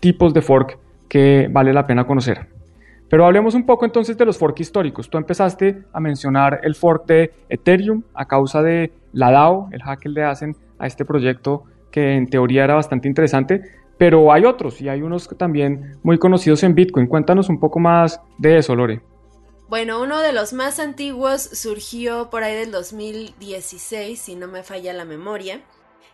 tipos 0.00 0.34
de 0.34 0.42
fork 0.42 0.78
que 1.10 1.48
vale 1.50 1.74
la 1.74 1.86
pena 1.86 2.06
conocer. 2.06 2.48
Pero 3.10 3.26
hablemos 3.26 3.54
un 3.54 3.66
poco 3.66 3.84
entonces 3.84 4.16
de 4.16 4.24
los 4.24 4.38
forks 4.38 4.60
históricos. 4.60 5.10
Tú 5.10 5.18
empezaste 5.18 5.82
a 5.92 6.00
mencionar 6.00 6.60
el 6.62 6.76
fork 6.76 7.04
de 7.06 7.32
Ethereum 7.48 8.04
a 8.14 8.26
causa 8.26 8.62
de 8.62 8.92
la 9.12 9.32
DAO, 9.32 9.68
el 9.72 9.82
hack 9.82 10.00
que 10.00 10.08
le 10.08 10.22
hacen 10.22 10.56
a 10.78 10.86
este 10.86 11.04
proyecto 11.04 11.64
que 11.90 12.14
en 12.14 12.30
teoría 12.30 12.62
era 12.62 12.76
bastante 12.76 13.08
interesante, 13.08 13.62
pero 13.98 14.32
hay 14.32 14.44
otros 14.44 14.80
y 14.80 14.88
hay 14.88 15.02
unos 15.02 15.28
también 15.36 15.98
muy 16.04 16.18
conocidos 16.18 16.62
en 16.62 16.76
Bitcoin. 16.76 17.08
Cuéntanos 17.08 17.48
un 17.48 17.58
poco 17.58 17.80
más 17.80 18.20
de 18.38 18.58
eso, 18.58 18.76
Lore. 18.76 19.02
Bueno, 19.68 20.00
uno 20.00 20.20
de 20.20 20.32
los 20.32 20.52
más 20.52 20.78
antiguos 20.78 21.42
surgió 21.42 22.30
por 22.30 22.44
ahí 22.44 22.54
del 22.54 22.70
2016, 22.70 24.18
si 24.18 24.36
no 24.36 24.46
me 24.46 24.62
falla 24.62 24.92
la 24.92 25.04
memoria, 25.04 25.60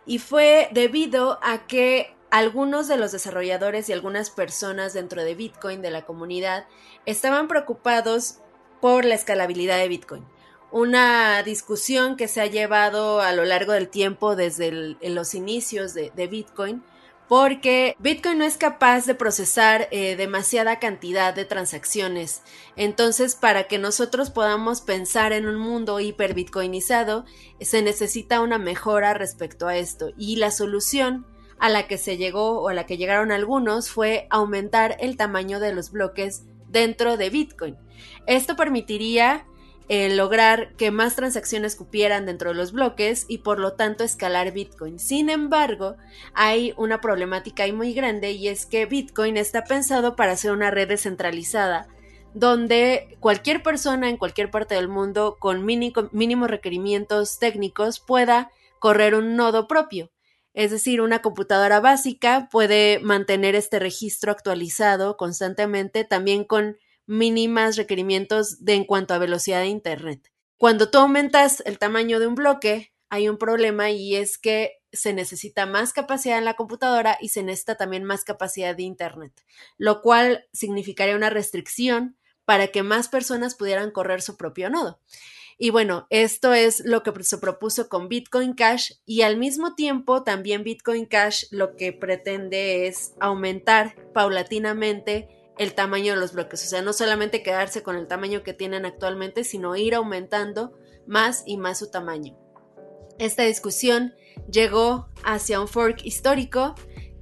y 0.05 0.17
fue 0.17 0.69
debido 0.73 1.39
a 1.43 1.67
que 1.67 2.16
algunos 2.29 2.87
de 2.87 2.97
los 2.97 3.11
desarrolladores 3.11 3.89
y 3.89 3.93
algunas 3.93 4.29
personas 4.29 4.93
dentro 4.93 5.23
de 5.23 5.35
Bitcoin, 5.35 5.81
de 5.81 5.91
la 5.91 6.05
comunidad, 6.05 6.65
estaban 7.05 7.47
preocupados 7.47 8.39
por 8.81 9.05
la 9.05 9.15
escalabilidad 9.15 9.77
de 9.77 9.87
Bitcoin. 9.87 10.25
Una 10.71 11.41
discusión 11.43 12.17
que 12.17 12.27
se 12.27 12.41
ha 12.41 12.45
llevado 12.45 13.21
a 13.21 13.31
lo 13.31 13.45
largo 13.45 13.71
del 13.71 13.87
tiempo 13.87 14.35
desde 14.35 14.97
los 15.01 15.33
inicios 15.33 15.93
de, 15.93 16.27
Bitcoin, 16.27 16.83
porque 17.29 17.95
Bitcoin 17.99 18.39
no 18.39 18.45
es 18.45 18.57
capaz 18.57 19.05
de 19.05 19.15
procesar 19.15 19.87
eh, 19.91 20.17
demasiada 20.17 20.79
cantidad 20.79 21.33
de 21.33 21.45
transacciones. 21.45 22.41
Entonces, 22.75 23.35
para 23.35 23.67
que 23.67 23.77
nosotros 23.77 24.29
podamos 24.29 24.81
pensar 24.81 25.31
en 25.31 25.47
un 25.47 25.57
mundo 25.57 26.01
hiperbitcoinizado, 26.01 27.25
se 27.61 27.81
necesita 27.81 28.41
una 28.41 28.57
mejora 28.57 29.13
respecto 29.13 29.67
a 29.67 29.77
esto. 29.77 30.11
Y 30.17 30.35
la 30.35 30.51
solución 30.51 31.25
a 31.59 31.69
la 31.69 31.87
que 31.87 31.97
se 31.97 32.17
llegó 32.17 32.61
o 32.61 32.69
a 32.69 32.73
la 32.73 32.85
que 32.85 32.97
llegaron 32.97 33.31
algunos 33.31 33.89
fue 33.89 34.27
aumentar 34.29 34.97
el 34.99 35.17
tamaño 35.17 35.59
de 35.59 35.73
los 35.73 35.91
bloques 35.91 36.43
dentro 36.67 37.17
de 37.17 37.29
Bitcoin. 37.29 37.77
Esto 38.25 38.55
permitiría 38.55 39.45
eh, 39.89 40.13
lograr 40.13 40.75
que 40.75 40.91
más 40.91 41.15
transacciones 41.15 41.75
cupieran 41.75 42.25
dentro 42.25 42.49
de 42.49 42.55
los 42.55 42.73
bloques 42.73 43.25
y 43.29 43.39
por 43.39 43.59
lo 43.59 43.73
tanto 43.73 44.03
escalar 44.03 44.51
Bitcoin. 44.51 44.99
Sin 44.99 45.29
embargo, 45.29 45.95
hay 46.33 46.73
una 46.75 46.99
problemática 46.99 47.63
ahí 47.63 47.71
muy 47.71 47.93
grande 47.93 48.31
y 48.31 48.49
es 48.49 48.65
que 48.65 48.85
Bitcoin 48.85 49.37
está 49.37 49.63
pensado 49.63 50.15
para 50.15 50.35
ser 50.35 50.51
una 50.51 50.71
red 50.71 50.89
descentralizada 50.89 51.87
donde 52.33 53.17
cualquier 53.19 53.63
persona 53.63 54.09
en 54.09 54.17
cualquier 54.17 54.51
parte 54.51 54.75
del 54.75 54.89
mundo 54.89 55.37
con 55.39 55.65
mínimos 55.65 56.49
requerimientos 56.49 57.39
técnicos 57.39 57.99
pueda 57.99 58.51
correr 58.79 59.15
un 59.15 59.35
nodo 59.35 59.67
propio. 59.67 60.11
Es 60.57 60.71
decir, 60.71 61.01
una 61.01 61.21
computadora 61.21 61.79
básica 61.79 62.49
puede 62.51 62.97
mantener 62.97 63.53
este 63.53 63.77
registro 63.77 64.31
actualizado 64.31 65.15
constantemente, 65.15 66.03
también 66.03 66.45
con 66.45 66.79
mínimas 67.05 67.75
requerimientos 67.75 68.65
de 68.65 68.73
en 68.73 68.83
cuanto 68.83 69.13
a 69.13 69.19
velocidad 69.19 69.59
de 69.59 69.67
Internet. 69.67 70.31
Cuando 70.57 70.89
tú 70.89 70.97
aumentas 70.97 71.61
el 71.67 71.77
tamaño 71.77 72.19
de 72.19 72.25
un 72.25 72.33
bloque, 72.33 72.91
hay 73.11 73.29
un 73.29 73.37
problema 73.37 73.91
y 73.91 74.15
es 74.15 74.39
que 74.39 74.79
se 74.91 75.13
necesita 75.13 75.67
más 75.67 75.93
capacidad 75.93 76.39
en 76.39 76.45
la 76.45 76.55
computadora 76.55 77.19
y 77.21 77.29
se 77.29 77.43
necesita 77.43 77.75
también 77.75 78.03
más 78.03 78.23
capacidad 78.23 78.75
de 78.75 78.81
Internet, 78.81 79.39
lo 79.77 80.01
cual 80.01 80.47
significaría 80.53 81.15
una 81.15 81.29
restricción 81.29 82.17
para 82.45 82.69
que 82.69 82.81
más 82.81 83.09
personas 83.09 83.53
pudieran 83.53 83.91
correr 83.91 84.23
su 84.23 84.37
propio 84.37 84.71
nodo. 84.71 84.99
Y 85.59 85.71
bueno, 85.71 86.05
esto 86.11 86.53
es 86.53 86.83
lo 86.85 87.01
que 87.01 87.11
se 87.23 87.39
propuso 87.39 87.89
con 87.89 88.09
Bitcoin 88.09 88.53
Cash 88.53 88.93
y 89.05 89.23
al 89.23 89.37
mismo 89.37 89.73
tiempo 89.73 90.23
también 90.23 90.63
Bitcoin 90.63 91.07
Cash 91.07 91.45
lo 91.49 91.75
que 91.75 91.93
pretende 91.93 92.87
es 92.87 93.13
aumentar 93.19 93.95
paulatinamente 94.13 95.29
el 95.57 95.73
tamaño 95.73 96.13
de 96.13 96.19
los 96.19 96.33
bloques. 96.33 96.63
O 96.63 96.67
sea, 96.67 96.83
no 96.83 96.93
solamente 96.93 97.41
quedarse 97.41 97.81
con 97.81 97.95
el 97.95 98.07
tamaño 98.07 98.43
que 98.43 98.53
tienen 98.53 98.85
actualmente, 98.85 99.43
sino 99.43 99.75
ir 99.75 99.95
aumentando 99.95 100.77
más 101.07 101.41
y 101.47 101.57
más 101.57 101.79
su 101.79 101.89
tamaño. 101.89 102.37
Esta 103.17 103.41
discusión 103.43 104.13
llegó 104.51 105.09
hacia 105.23 105.59
un 105.59 105.67
fork 105.67 106.05
histórico 106.05 106.75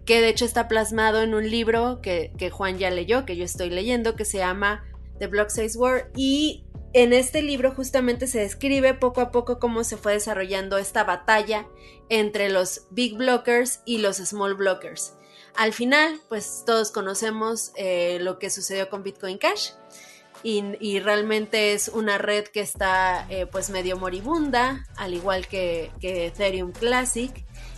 que 0.06 0.20
de 0.20 0.28
hecho 0.28 0.44
está 0.44 0.68
plasmado 0.68 1.22
en 1.22 1.34
un 1.34 1.50
libro 1.50 2.02
que, 2.02 2.34
que 2.38 2.50
Juan 2.50 2.78
ya 2.78 2.92
leyó, 2.92 3.26
que 3.26 3.38
yo 3.38 3.46
estoy 3.46 3.70
leyendo, 3.70 4.16
que 4.16 4.26
se 4.26 4.40
llama 4.40 4.84
The 5.20 5.28
Block 5.28 5.50
Size 5.50 5.78
War 5.78 6.12
y 6.16 6.65
en 6.96 7.12
este 7.12 7.42
libro 7.42 7.74
justamente 7.76 8.26
se 8.26 8.40
describe 8.40 8.94
poco 8.94 9.20
a 9.20 9.30
poco 9.30 9.60
cómo 9.60 9.84
se 9.84 9.98
fue 9.98 10.14
desarrollando 10.14 10.78
esta 10.78 11.04
batalla 11.04 11.68
entre 12.08 12.48
los 12.48 12.88
big 12.90 13.18
blockers 13.18 13.82
y 13.86 13.98
los 13.98 14.16
small 14.16 14.54
blockers. 14.54 15.14
Al 15.58 15.74
final, 15.74 16.22
pues 16.30 16.64
todos 16.66 16.92
conocemos 16.92 17.74
eh, 17.76 18.20
lo 18.22 18.40
que 18.40 18.50
sucedió 18.50 18.90
con 18.90 19.04
Bitcoin 19.04 19.38
Cash 19.38 19.72
y, 20.42 21.00
realmente 21.00 21.74
es 21.74 21.90
una 21.90 22.18
red 22.18 22.46
que 22.46 22.62
está 22.62 23.26
eh, 23.30 23.46
pues 23.46 23.70
medio 23.70 23.98
moribunda, 23.98 24.86
al 24.96 25.16
igual 25.16 25.48
que, 25.48 25.92
que 26.00 26.28
Ethereum 26.28 26.72
Classic. 26.72 27.32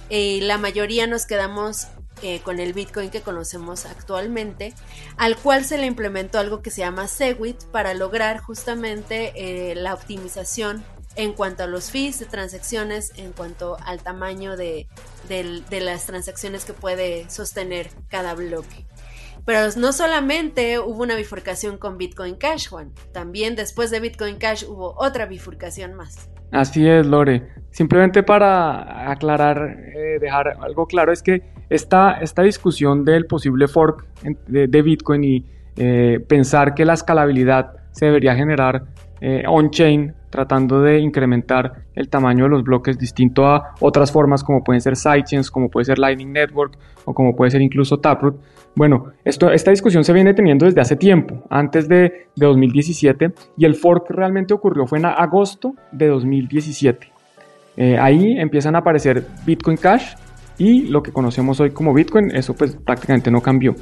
Y 0.09 0.41
la 0.41 0.59
mayoría 0.59 1.07
nos 1.07 1.25
quedamos 1.25 1.87
eh, 2.21 2.41
con 2.41 2.59
el 2.59 2.73
Bitcoin 2.73 3.09
que 3.09 3.21
conocemos 3.21 3.85
actualmente, 3.85 4.73
al 5.17 5.37
cual 5.37 5.65
se 5.65 5.77
le 5.77 5.85
implementó 5.85 6.39
algo 6.39 6.61
que 6.61 6.71
se 6.71 6.81
llama 6.81 7.07
Segwit 7.07 7.63
para 7.65 7.93
lograr 7.93 8.39
justamente 8.39 9.33
eh, 9.35 9.75
la 9.75 9.93
optimización 9.93 10.83
en 11.15 11.33
cuanto 11.33 11.63
a 11.63 11.67
los 11.67 11.91
fees 11.91 12.19
de 12.19 12.25
transacciones, 12.25 13.11
en 13.17 13.33
cuanto 13.33 13.77
al 13.85 14.03
tamaño 14.03 14.55
de, 14.55 14.87
de 15.27 15.81
las 15.81 16.05
transacciones 16.05 16.63
que 16.63 16.73
puede 16.73 17.29
sostener 17.29 17.89
cada 18.07 18.35
bloque. 18.35 18.85
Pero 19.45 19.71
no 19.77 19.93
solamente 19.93 20.77
hubo 20.77 21.03
una 21.03 21.15
bifurcación 21.15 21.77
con 21.77 21.97
Bitcoin 21.97 22.35
Cash, 22.35 22.67
Juan, 22.67 22.93
también 23.13 23.55
después 23.55 23.89
de 23.91 23.99
Bitcoin 23.99 24.37
Cash 24.37 24.65
hubo 24.65 24.93
otra 24.97 25.25
bifurcación 25.25 25.93
más. 25.93 26.29
Así 26.51 26.87
es, 26.87 27.05
Lore. 27.05 27.47
Simplemente 27.71 28.23
para 28.23 29.11
aclarar, 29.11 29.77
eh, 29.95 30.17
dejar 30.19 30.57
algo 30.61 30.87
claro, 30.87 31.11
es 31.11 31.21
que 31.21 31.43
esta, 31.69 32.19
esta 32.21 32.41
discusión 32.41 33.03
del 33.03 33.25
posible 33.25 33.67
fork 33.67 34.05
de, 34.47 34.81
Bitcoin 34.81 35.23
y 35.23 35.45
eh, 35.75 36.19
pensar 36.27 36.73
que 36.73 36.85
la 36.85 36.93
escalabilidad 36.93 37.73
se 37.91 38.05
debería 38.05 38.35
generar 38.35 38.85
eh, 39.21 39.43
on-chain, 39.47 40.13
tratando 40.29 40.81
de 40.81 40.99
incrementar 40.99 41.85
el 41.95 42.09
tamaño 42.09 42.45
de 42.45 42.49
los 42.49 42.63
bloques 42.63 42.97
distinto 42.97 43.45
a 43.45 43.73
otras 43.79 44.11
formas 44.11 44.43
como 44.43 44.63
pueden 44.63 44.81
ser 44.81 44.95
sidechains, 44.95 45.49
como 45.49 45.69
puede 45.69 45.85
ser 45.85 45.99
Lightning 45.99 46.31
Network 46.31 46.77
o 47.05 47.13
como 47.13 47.35
puede 47.35 47.51
ser 47.51 47.61
incluso 47.61 47.97
Taproot. 47.97 48.35
Bueno, 48.75 49.05
esta 49.25 49.71
discusión 49.71 50.03
se 50.03 50.13
viene 50.13 50.33
teniendo 50.33 50.65
desde 50.65 50.81
hace 50.81 50.95
tiempo, 50.95 51.43
antes 51.49 51.87
de, 51.87 52.27
de 52.35 52.45
2017, 52.45 53.33
y 53.57 53.65
el 53.65 53.73
fork 53.73 54.09
realmente 54.09 54.53
ocurrió 54.53 54.85
fue 54.85 54.99
en 54.99 55.05
agosto 55.05 55.73
de 55.91 56.07
2017. 56.07 57.11
Eh, 57.77 57.97
ahí 57.99 58.37
empiezan 58.37 58.75
a 58.75 58.79
aparecer 58.79 59.25
Bitcoin 59.45 59.77
Cash, 59.77 60.13
y 60.57 60.87
lo 60.87 61.03
que 61.03 61.11
conocemos 61.11 61.59
hoy 61.59 61.71
como 61.71 61.93
Bitcoin, 61.93 62.35
eso 62.35 62.55
pues 62.55 62.75
prácticamente 62.75 63.29
no 63.29 63.41
cambió. 63.41 63.75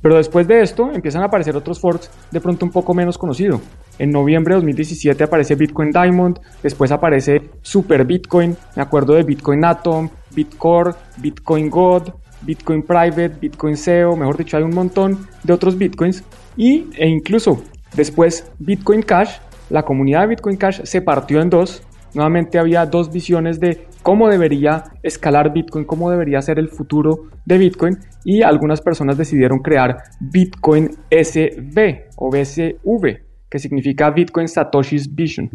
Pero 0.00 0.16
después 0.16 0.48
de 0.48 0.62
esto 0.62 0.90
empiezan 0.92 1.22
a 1.22 1.26
aparecer 1.26 1.56
otros 1.56 1.78
forks 1.78 2.10
de 2.30 2.40
pronto 2.40 2.64
un 2.64 2.72
poco 2.72 2.94
menos 2.94 3.18
conocidos. 3.18 3.60
En 3.98 4.10
noviembre 4.10 4.54
de 4.54 4.56
2017 4.56 5.24
aparece 5.24 5.54
Bitcoin 5.54 5.90
Diamond, 5.90 6.38
después 6.62 6.90
aparece 6.92 7.50
Super 7.62 8.04
Bitcoin, 8.04 8.56
me 8.74 8.82
acuerdo 8.82 9.14
de 9.14 9.22
Bitcoin 9.22 9.64
Atom, 9.64 10.08
Bitcore, 10.34 10.92
Bitcoin 11.18 11.70
God, 11.70 12.08
Bitcoin 12.42 12.82
Private, 12.82 13.32
Bitcoin 13.40 13.76
SEO, 13.76 14.16
mejor 14.16 14.36
dicho 14.36 14.56
hay 14.56 14.62
un 14.62 14.74
montón 14.74 15.26
de 15.42 15.52
otros 15.52 15.76
Bitcoins. 15.78 16.24
Y, 16.56 16.86
e 16.96 17.08
incluso 17.08 17.62
después 17.94 18.50
Bitcoin 18.58 19.02
Cash, 19.02 19.36
la 19.70 19.84
comunidad 19.84 20.22
de 20.22 20.28
Bitcoin 20.28 20.56
Cash 20.56 20.82
se 20.84 21.02
partió 21.02 21.40
en 21.40 21.50
dos. 21.50 21.82
Nuevamente 22.14 22.58
había 22.58 22.84
dos 22.84 23.10
visiones 23.10 23.58
de 23.58 23.86
cómo 24.02 24.28
debería 24.28 24.84
escalar 25.02 25.52
Bitcoin, 25.52 25.84
cómo 25.86 26.10
debería 26.10 26.42
ser 26.42 26.58
el 26.58 26.68
futuro 26.68 27.28
de 27.46 27.56
Bitcoin 27.56 27.98
y 28.24 28.42
algunas 28.42 28.82
personas 28.82 29.16
decidieron 29.16 29.60
crear 29.60 29.96
Bitcoin 30.20 30.90
SV 31.10 32.10
o 32.16 32.30
BSV, 32.30 33.31
que 33.52 33.58
significa 33.58 34.08
Bitcoin 34.08 34.48
Satoshi's 34.48 35.14
Vision. 35.14 35.50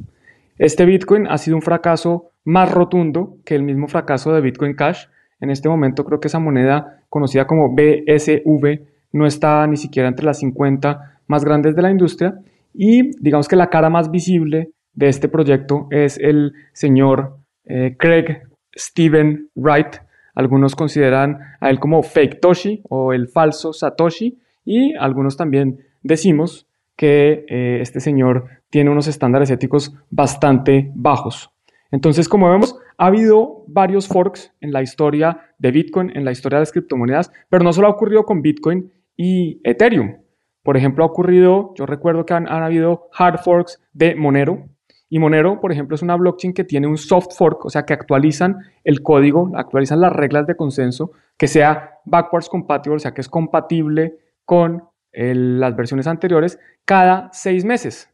Este 0.59 0.85
Bitcoin 0.85 1.25
ha 1.25 1.39
sido 1.39 1.55
un 1.55 1.63
fracaso 1.63 2.29
más 2.45 2.71
rotundo 2.71 3.37
que 3.43 3.55
el 3.55 3.63
mismo 3.63 3.87
fracaso 3.87 4.31
de 4.33 4.41
Bitcoin 4.41 4.75
Cash. 4.75 5.05
En 5.41 5.49
este 5.49 5.67
momento 5.67 6.05
creo 6.05 6.19
que 6.19 6.27
esa 6.27 6.37
moneda 6.37 7.01
conocida 7.09 7.47
como 7.47 7.73
BSV 7.73 8.81
no 9.13 9.25
está 9.25 9.65
ni 9.65 9.77
siquiera 9.77 10.09
entre 10.09 10.27
las 10.27 10.37
50 10.37 11.21
más 11.25 11.43
grandes 11.43 11.75
de 11.75 11.81
la 11.81 11.89
industria 11.89 12.39
y 12.71 13.19
digamos 13.19 13.47
que 13.47 13.55
la 13.55 13.71
cara 13.71 13.89
más 13.89 14.11
visible 14.11 14.69
de 14.93 15.07
este 15.07 15.27
proyecto 15.27 15.87
es 15.89 16.19
el 16.19 16.53
señor 16.73 17.39
eh, 17.65 17.95
Craig 17.97 18.43
Steven 18.75 19.49
Wright. 19.55 19.95
Algunos 20.35 20.75
consideran 20.75 21.39
a 21.59 21.71
él 21.71 21.79
como 21.79 22.03
fake 22.03 22.41
Toshi 22.41 22.83
o 22.89 23.11
el 23.11 23.27
falso 23.27 23.73
Satoshi 23.73 24.37
y 24.63 24.93
algunos 24.97 25.35
también 25.35 25.79
decimos 26.03 26.66
que 26.97 27.45
eh, 27.47 27.79
este 27.81 28.01
señor 28.01 28.49
tiene 28.69 28.89
unos 28.89 29.07
estándares 29.07 29.49
éticos 29.49 29.95
bastante 30.09 30.91
bajos. 30.93 31.51
Entonces, 31.91 32.27
como 32.27 32.49
vemos, 32.49 32.77
ha 32.97 33.05
habido 33.05 33.63
varios 33.67 34.07
forks 34.07 34.53
en 34.59 34.73
la 34.73 34.81
historia 34.81 35.39
de 35.59 35.71
Bitcoin, 35.71 36.11
en 36.15 36.25
la 36.25 36.31
historia 36.31 36.57
de 36.57 36.63
las 36.63 36.71
criptomonedas, 36.73 37.31
pero 37.49 37.63
no 37.63 37.71
solo 37.71 37.87
ha 37.87 37.91
ocurrido 37.91 38.25
con 38.25 38.41
Bitcoin 38.41 38.91
y 39.15 39.61
Ethereum. 39.63 40.17
Por 40.63 40.75
ejemplo, 40.75 41.05
ha 41.05 41.07
ocurrido, 41.07 41.73
yo 41.77 41.85
recuerdo 41.85 42.25
que 42.25 42.33
han, 42.33 42.49
habido 42.49 43.09
hard 43.17 43.39
forks 43.39 43.81
de 43.93 44.15
Monero, 44.15 44.67
y 45.09 45.19
Monero, 45.19 45.61
por 45.61 45.71
ejemplo, 45.71 45.95
es 45.95 46.01
una 46.01 46.17
blockchain 46.17 46.53
que 46.53 46.65
tiene 46.65 46.87
un 46.87 46.97
soft 46.97 47.37
fork, 47.37 47.63
o 47.63 47.69
sea, 47.69 47.85
que 47.85 47.93
actualizan 47.93 48.57
el 48.83 49.01
código, 49.01 49.51
actualizan 49.55 50.01
las 50.01 50.11
reglas 50.11 50.45
de 50.47 50.57
consenso, 50.57 51.11
que 51.37 51.47
sea 51.47 51.91
backwards 52.03 52.49
compatible, 52.49 52.97
o 52.97 52.99
sea, 52.99 53.13
que 53.13 53.21
es 53.21 53.29
compatible 53.29 54.17
con 54.43 54.83
las 55.17 55.75
versiones 55.75 56.07
anteriores 56.07 56.59
cada 56.85 57.29
seis 57.33 57.65
meses. 57.65 58.09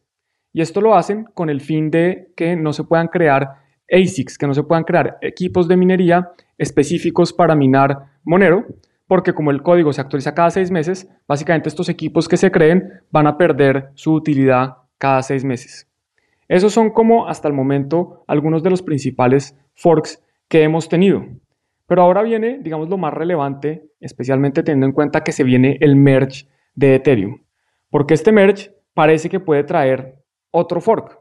Y 0.52 0.62
esto 0.62 0.80
lo 0.80 0.94
hacen 0.94 1.24
con 1.34 1.50
el 1.50 1.60
fin 1.60 1.90
de 1.90 2.32
que 2.36 2.56
no 2.56 2.72
se 2.72 2.84
puedan 2.84 3.08
crear 3.08 3.56
ASICs, 3.90 4.38
que 4.38 4.46
no 4.46 4.54
se 4.54 4.62
puedan 4.62 4.84
crear 4.84 5.18
equipos 5.20 5.68
de 5.68 5.76
minería 5.76 6.30
específicos 6.56 7.32
para 7.32 7.54
minar 7.54 8.06
Monero, 8.24 8.64
porque 9.06 9.34
como 9.34 9.50
el 9.50 9.62
código 9.62 9.92
se 9.92 10.00
actualiza 10.00 10.34
cada 10.34 10.50
seis 10.50 10.70
meses, 10.70 11.08
básicamente 11.28 11.68
estos 11.68 11.88
equipos 11.88 12.26
que 12.28 12.38
se 12.38 12.50
creen 12.50 13.02
van 13.10 13.26
a 13.26 13.36
perder 13.36 13.90
su 13.94 14.14
utilidad 14.14 14.76
cada 14.96 15.22
seis 15.22 15.44
meses. 15.44 15.90
Esos 16.48 16.72
son 16.72 16.90
como 16.90 17.28
hasta 17.28 17.48
el 17.48 17.54
momento 17.54 18.24
algunos 18.26 18.62
de 18.62 18.70
los 18.70 18.82
principales 18.82 19.58
forks 19.74 20.22
que 20.48 20.62
hemos 20.62 20.88
tenido. 20.88 21.24
Pero 21.86 22.02
ahora 22.02 22.22
viene, 22.22 22.58
digamos, 22.62 22.88
lo 22.88 22.96
más 22.96 23.12
relevante, 23.12 23.90
especialmente 24.00 24.62
teniendo 24.62 24.86
en 24.86 24.92
cuenta 24.92 25.22
que 25.22 25.32
se 25.32 25.44
viene 25.44 25.76
el 25.80 25.96
merge 25.96 26.46
de 26.74 26.96
Ethereum. 26.96 27.44
Porque 27.90 28.14
este 28.14 28.32
merge 28.32 28.74
parece 28.92 29.28
que 29.28 29.40
puede 29.40 29.64
traer 29.64 30.16
otro 30.50 30.80
fork. 30.80 31.18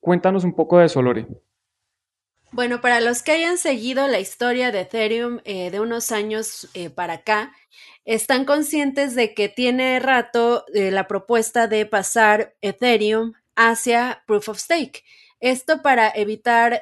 Cuéntanos 0.00 0.44
un 0.44 0.54
poco 0.54 0.78
de 0.78 0.86
eso, 0.86 1.00
Lore. 1.00 1.26
Bueno, 2.50 2.82
para 2.82 3.00
los 3.00 3.22
que 3.22 3.32
hayan 3.32 3.56
seguido 3.56 4.08
la 4.08 4.20
historia 4.20 4.70
de 4.70 4.80
Ethereum 4.80 5.40
eh, 5.44 5.70
de 5.70 5.80
unos 5.80 6.12
años 6.12 6.68
eh, 6.74 6.90
para 6.90 7.14
acá, 7.14 7.54
están 8.04 8.44
conscientes 8.44 9.14
de 9.14 9.32
que 9.32 9.48
tiene 9.48 9.98
rato 10.00 10.66
eh, 10.74 10.90
la 10.90 11.08
propuesta 11.08 11.66
de 11.66 11.86
pasar 11.86 12.54
Ethereum 12.60 13.32
hacia 13.56 14.22
Proof 14.26 14.50
of 14.50 14.58
Stake. 14.58 15.02
Esto 15.40 15.82
para 15.82 16.12
evitar 16.14 16.80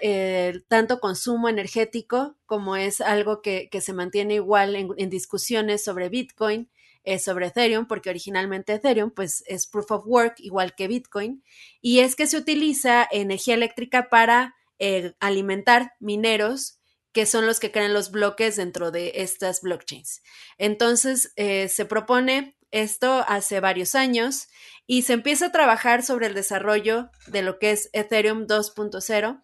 tanto 0.69 1.01
consumo 1.01 1.49
energético, 1.49 2.37
como 2.45 2.77
es 2.77 3.01
algo 3.01 3.41
que, 3.41 3.71
se 3.81 3.95
mantiene 3.95 4.35
igual 4.35 4.77
en 4.77 5.09
discusiones 5.09 5.83
sobre 5.83 6.11
Bitcoin, 6.11 6.69
es 7.05 7.25
sobre 7.25 7.47
Ethereum, 7.47 7.87
porque 7.87 8.11
originalmente 8.11 8.75
Ethereum 8.75 9.11
pues 9.11 9.43
es 9.47 9.67
proof 9.67 9.91
of 9.91 10.05
work, 10.07 10.35
igual 10.39 10.75
que 10.75 10.89
Bitcoin, 10.89 11.43
y 11.81 12.01
es 12.01 12.17
que 12.17 12.27
se 12.27 12.37
utiliza 12.37 13.07
energía 13.11 13.55
eléctrica 13.55 14.09
para 14.09 14.55
eh, 14.79 15.15
alimentar 15.21 15.93
mineros 16.01 16.81
que 17.13 17.27
son 17.27 17.47
los 17.47 17.59
que 17.59 17.73
crean 17.73 17.93
los 17.93 18.11
bloques 18.11 18.57
dentro 18.57 18.91
de 18.91 19.13
estas 19.17 19.63
blockchains. 19.63 20.23
Entonces, 20.59 21.33
eh, 21.37 21.69
se 21.69 21.85
propone 21.85 22.57
esto 22.71 23.25
hace 23.27 23.61
varios 23.61 23.95
años 23.95 24.47
y 24.87 25.03
se 25.03 25.15
empieza 25.15 25.47
a 25.47 25.53
trabajar 25.53 26.03
sobre 26.03 26.27
el 26.27 26.35
desarrollo 26.35 27.11
de 27.27 27.43
lo 27.43 27.59
que 27.59 27.73
es 27.73 27.91
Ethereum 27.93 28.47
2.0 28.47 29.41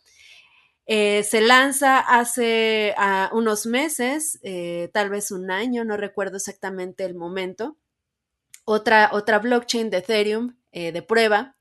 eh, 0.87 1.25
se 1.25 1.41
lanza 1.41 1.99
hace 1.99 2.95
ah, 2.97 3.29
unos 3.33 3.67
meses, 3.67 4.39
eh, 4.43 4.89
tal 4.93 5.11
vez 5.11 5.33
un 5.33 5.51
año, 5.51 5.85
no 5.85 5.97
recuerdo 5.97 6.37
exactamente 6.37 7.05
el 7.05 7.17
momento, 7.17 7.77
otra, 8.65 9.11
otra 9.13 9.41
blockchain 9.41 9.91
de 9.91 9.99
Ethereum 9.99 10.57
eh, 10.71 10.93
de 10.93 11.03
prueba 11.03 11.57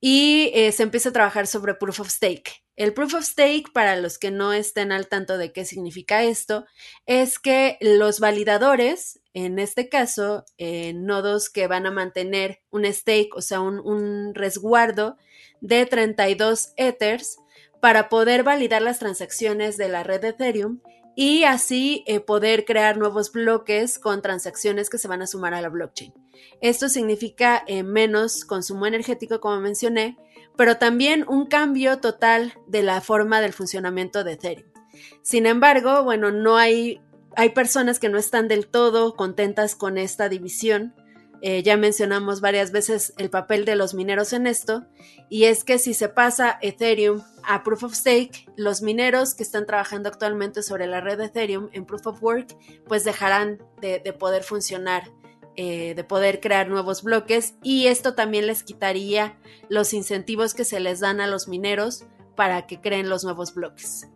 y 0.00 0.52
se 0.72 0.84
empieza 0.84 1.08
a 1.08 1.12
trabajar 1.12 1.48
sobre 1.48 1.74
Proof 1.74 2.00
of 2.00 2.08
Stake. 2.08 2.64
El 2.76 2.94
Proof 2.94 3.14
of 3.14 3.24
Stake, 3.24 3.64
para 3.74 3.96
los 3.96 4.16
que 4.16 4.30
no 4.30 4.52
estén 4.52 4.92
al 4.92 5.08
tanto 5.08 5.38
de 5.38 5.52
qué 5.52 5.64
significa 5.64 6.22
esto, 6.22 6.66
es 7.04 7.40
que 7.40 7.78
los 7.80 8.20
validadores, 8.20 9.20
en 9.34 9.58
este 9.58 9.88
caso, 9.88 10.44
nodos 10.94 11.50
que 11.50 11.66
van 11.66 11.86
a 11.86 11.90
mantener 11.90 12.60
un 12.70 12.84
stake, 12.84 13.34
o 13.34 13.42
sea, 13.42 13.58
un, 13.58 13.80
un 13.80 14.36
resguardo 14.36 15.16
de 15.60 15.84
32 15.84 16.74
Ethers, 16.76 17.38
para 17.80 18.08
poder 18.08 18.42
validar 18.42 18.82
las 18.82 18.98
transacciones 18.98 19.76
de 19.76 19.88
la 19.88 20.02
red 20.02 20.20
de 20.20 20.28
Ethereum 20.28 20.80
y 21.14 21.44
así 21.44 22.04
eh, 22.06 22.20
poder 22.20 22.64
crear 22.64 22.96
nuevos 22.96 23.32
bloques 23.32 23.98
con 23.98 24.22
transacciones 24.22 24.88
que 24.88 24.98
se 24.98 25.08
van 25.08 25.20
a 25.20 25.26
sumar 25.26 25.52
a 25.52 25.60
la 25.60 25.68
blockchain. 25.68 26.12
Esto 26.60 26.88
significa 26.88 27.64
eh, 27.66 27.82
menos 27.82 28.44
consumo 28.44 28.86
energético, 28.86 29.40
como 29.40 29.60
mencioné, 29.60 30.16
pero 30.56 30.76
también 30.76 31.24
un 31.28 31.46
cambio 31.46 31.98
total 31.98 32.54
de 32.66 32.82
la 32.82 33.00
forma 33.00 33.40
del 33.40 33.52
funcionamiento 33.52 34.22
de 34.22 34.32
Ethereum. 34.34 34.70
Sin 35.22 35.46
embargo, 35.46 36.04
bueno, 36.04 36.30
no 36.30 36.56
hay, 36.56 37.00
hay 37.36 37.50
personas 37.50 37.98
que 37.98 38.08
no 38.08 38.18
están 38.18 38.46
del 38.46 38.68
todo 38.68 39.14
contentas 39.14 39.74
con 39.74 39.98
esta 39.98 40.28
división 40.28 40.94
eh, 41.40 41.62
ya 41.62 41.76
mencionamos 41.76 42.40
varias 42.40 42.72
veces 42.72 43.14
el 43.16 43.30
papel 43.30 43.64
de 43.64 43.76
los 43.76 43.94
mineros 43.94 44.32
en 44.32 44.46
esto, 44.46 44.84
y 45.28 45.44
es 45.44 45.62
que 45.62 45.78
si 45.78 45.94
se 45.94 46.08
pasa 46.08 46.58
Ethereum 46.62 47.22
a 47.44 47.62
Proof 47.62 47.84
of 47.84 47.94
Stake, 47.94 48.46
los 48.56 48.82
mineros 48.82 49.34
que 49.34 49.44
están 49.44 49.64
trabajando 49.64 50.08
actualmente 50.08 50.62
sobre 50.62 50.86
la 50.86 51.00
red 51.00 51.18
de 51.18 51.26
Ethereum 51.26 51.68
en 51.72 51.84
Proof 51.84 52.08
of 52.08 52.22
Work, 52.22 52.56
pues 52.86 53.04
dejarán 53.04 53.58
de, 53.80 54.00
poder 54.18 54.42
funcionar, 54.42 55.04
eh, 55.54 55.94
de 55.94 56.04
poder 56.04 56.40
crear 56.40 56.68
nuevos 56.68 57.04
bloques, 57.04 57.54
y 57.62 57.86
esto 57.86 58.14
también 58.14 58.48
les 58.48 58.64
quitaría 58.64 59.36
los 59.68 59.94
incentivos 59.94 60.54
que 60.54 60.64
se 60.64 60.80
les 60.80 60.98
dan 60.98 61.20
a 61.20 61.28
los 61.28 61.46
mineros 61.46 62.04
para 62.34 62.66
que 62.66 62.80
creen 62.80 63.08
los 63.08 63.22
nuevos 63.22 63.54
bloques. 63.54 64.08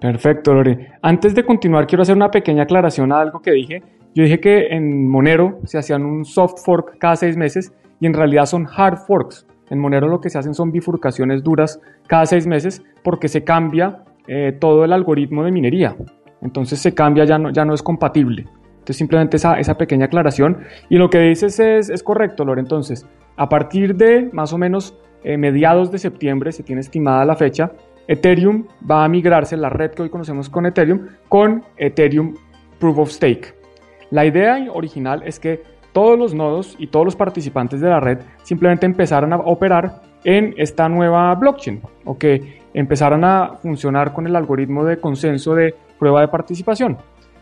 Perfecto, 0.00 0.52
Lore. 0.52 0.92
Antes 1.02 1.34
de 1.34 1.46
continuar, 1.46 1.86
quiero 1.86 2.02
hacer 2.02 2.16
una 2.16 2.30
pequeña 2.30 2.64
aclaración 2.64 3.12
a 3.12 3.20
algo 3.20 3.40
que 3.40 3.52
dije 3.52 3.82
yo 4.14 4.22
dije 4.22 4.38
que 4.38 4.68
en 4.68 5.08
Monero 5.08 5.58
se 5.64 5.76
hacían 5.76 6.04
un 6.04 6.24
soft 6.24 6.64
fork 6.64 6.98
cada 6.98 7.16
seis 7.16 7.36
meses 7.36 7.72
y 7.98 8.06
en 8.06 8.14
realidad 8.14 8.46
son 8.46 8.66
hard 8.66 8.98
forks. 8.98 9.46
En 9.70 9.80
Monero 9.80 10.08
lo 10.08 10.20
que 10.20 10.30
se 10.30 10.38
hacen 10.38 10.54
son 10.54 10.70
bifurcaciones 10.70 11.42
duras 11.42 11.80
cada 12.06 12.24
seis 12.26 12.46
meses 12.46 12.82
porque 13.02 13.28
se 13.28 13.42
cambia 13.42 14.04
eh, 14.28 14.56
todo 14.60 14.84
el 14.84 14.92
algoritmo 14.92 15.42
de 15.42 15.50
minería. 15.50 15.96
Entonces 16.42 16.78
se 16.78 16.94
cambia, 16.94 17.24
ya 17.24 17.38
no, 17.38 17.50
ya 17.50 17.64
no 17.64 17.74
es 17.74 17.82
compatible. 17.82 18.46
Entonces 18.74 18.96
simplemente 18.98 19.36
esa, 19.36 19.58
esa 19.58 19.76
pequeña 19.76 20.06
aclaración. 20.06 20.58
Y 20.88 20.96
lo 20.96 21.10
que 21.10 21.18
dices 21.18 21.58
es, 21.58 21.90
es 21.90 22.02
correcto, 22.02 22.44
Lore. 22.44 22.60
Entonces, 22.60 23.08
a 23.36 23.48
partir 23.48 23.96
de 23.96 24.28
más 24.32 24.52
o 24.52 24.58
menos 24.58 24.96
eh, 25.24 25.36
mediados 25.38 25.90
de 25.90 25.98
septiembre, 25.98 26.52
se 26.52 26.62
tiene 26.62 26.82
estimada 26.82 27.24
la 27.24 27.34
fecha, 27.34 27.72
Ethereum 28.06 28.66
va 28.88 29.04
a 29.04 29.08
migrarse, 29.08 29.56
la 29.56 29.70
red 29.70 29.92
que 29.92 30.02
hoy 30.02 30.10
conocemos 30.10 30.50
con 30.50 30.66
Ethereum, 30.66 31.08
con 31.28 31.64
Ethereum 31.78 32.34
Proof 32.78 32.98
of 32.98 33.10
Stake. 33.10 33.63
La 34.10 34.24
idea 34.24 34.64
original 34.72 35.22
es 35.24 35.38
que 35.40 35.62
todos 35.92 36.18
los 36.18 36.34
nodos 36.34 36.74
y 36.78 36.88
todos 36.88 37.06
los 37.06 37.16
participantes 37.16 37.80
de 37.80 37.88
la 37.88 38.00
red 38.00 38.18
simplemente 38.42 38.86
empezaran 38.86 39.32
a 39.32 39.36
operar 39.36 40.02
en 40.24 40.54
esta 40.56 40.88
nueva 40.88 41.34
blockchain 41.34 41.80
o 42.04 42.18
que 42.18 42.60
empezaran 42.74 43.24
a 43.24 43.58
funcionar 43.62 44.12
con 44.12 44.26
el 44.26 44.34
algoritmo 44.34 44.84
de 44.84 44.98
consenso 44.98 45.54
de 45.54 45.74
prueba 45.98 46.20
de 46.20 46.28
participación. 46.28 46.98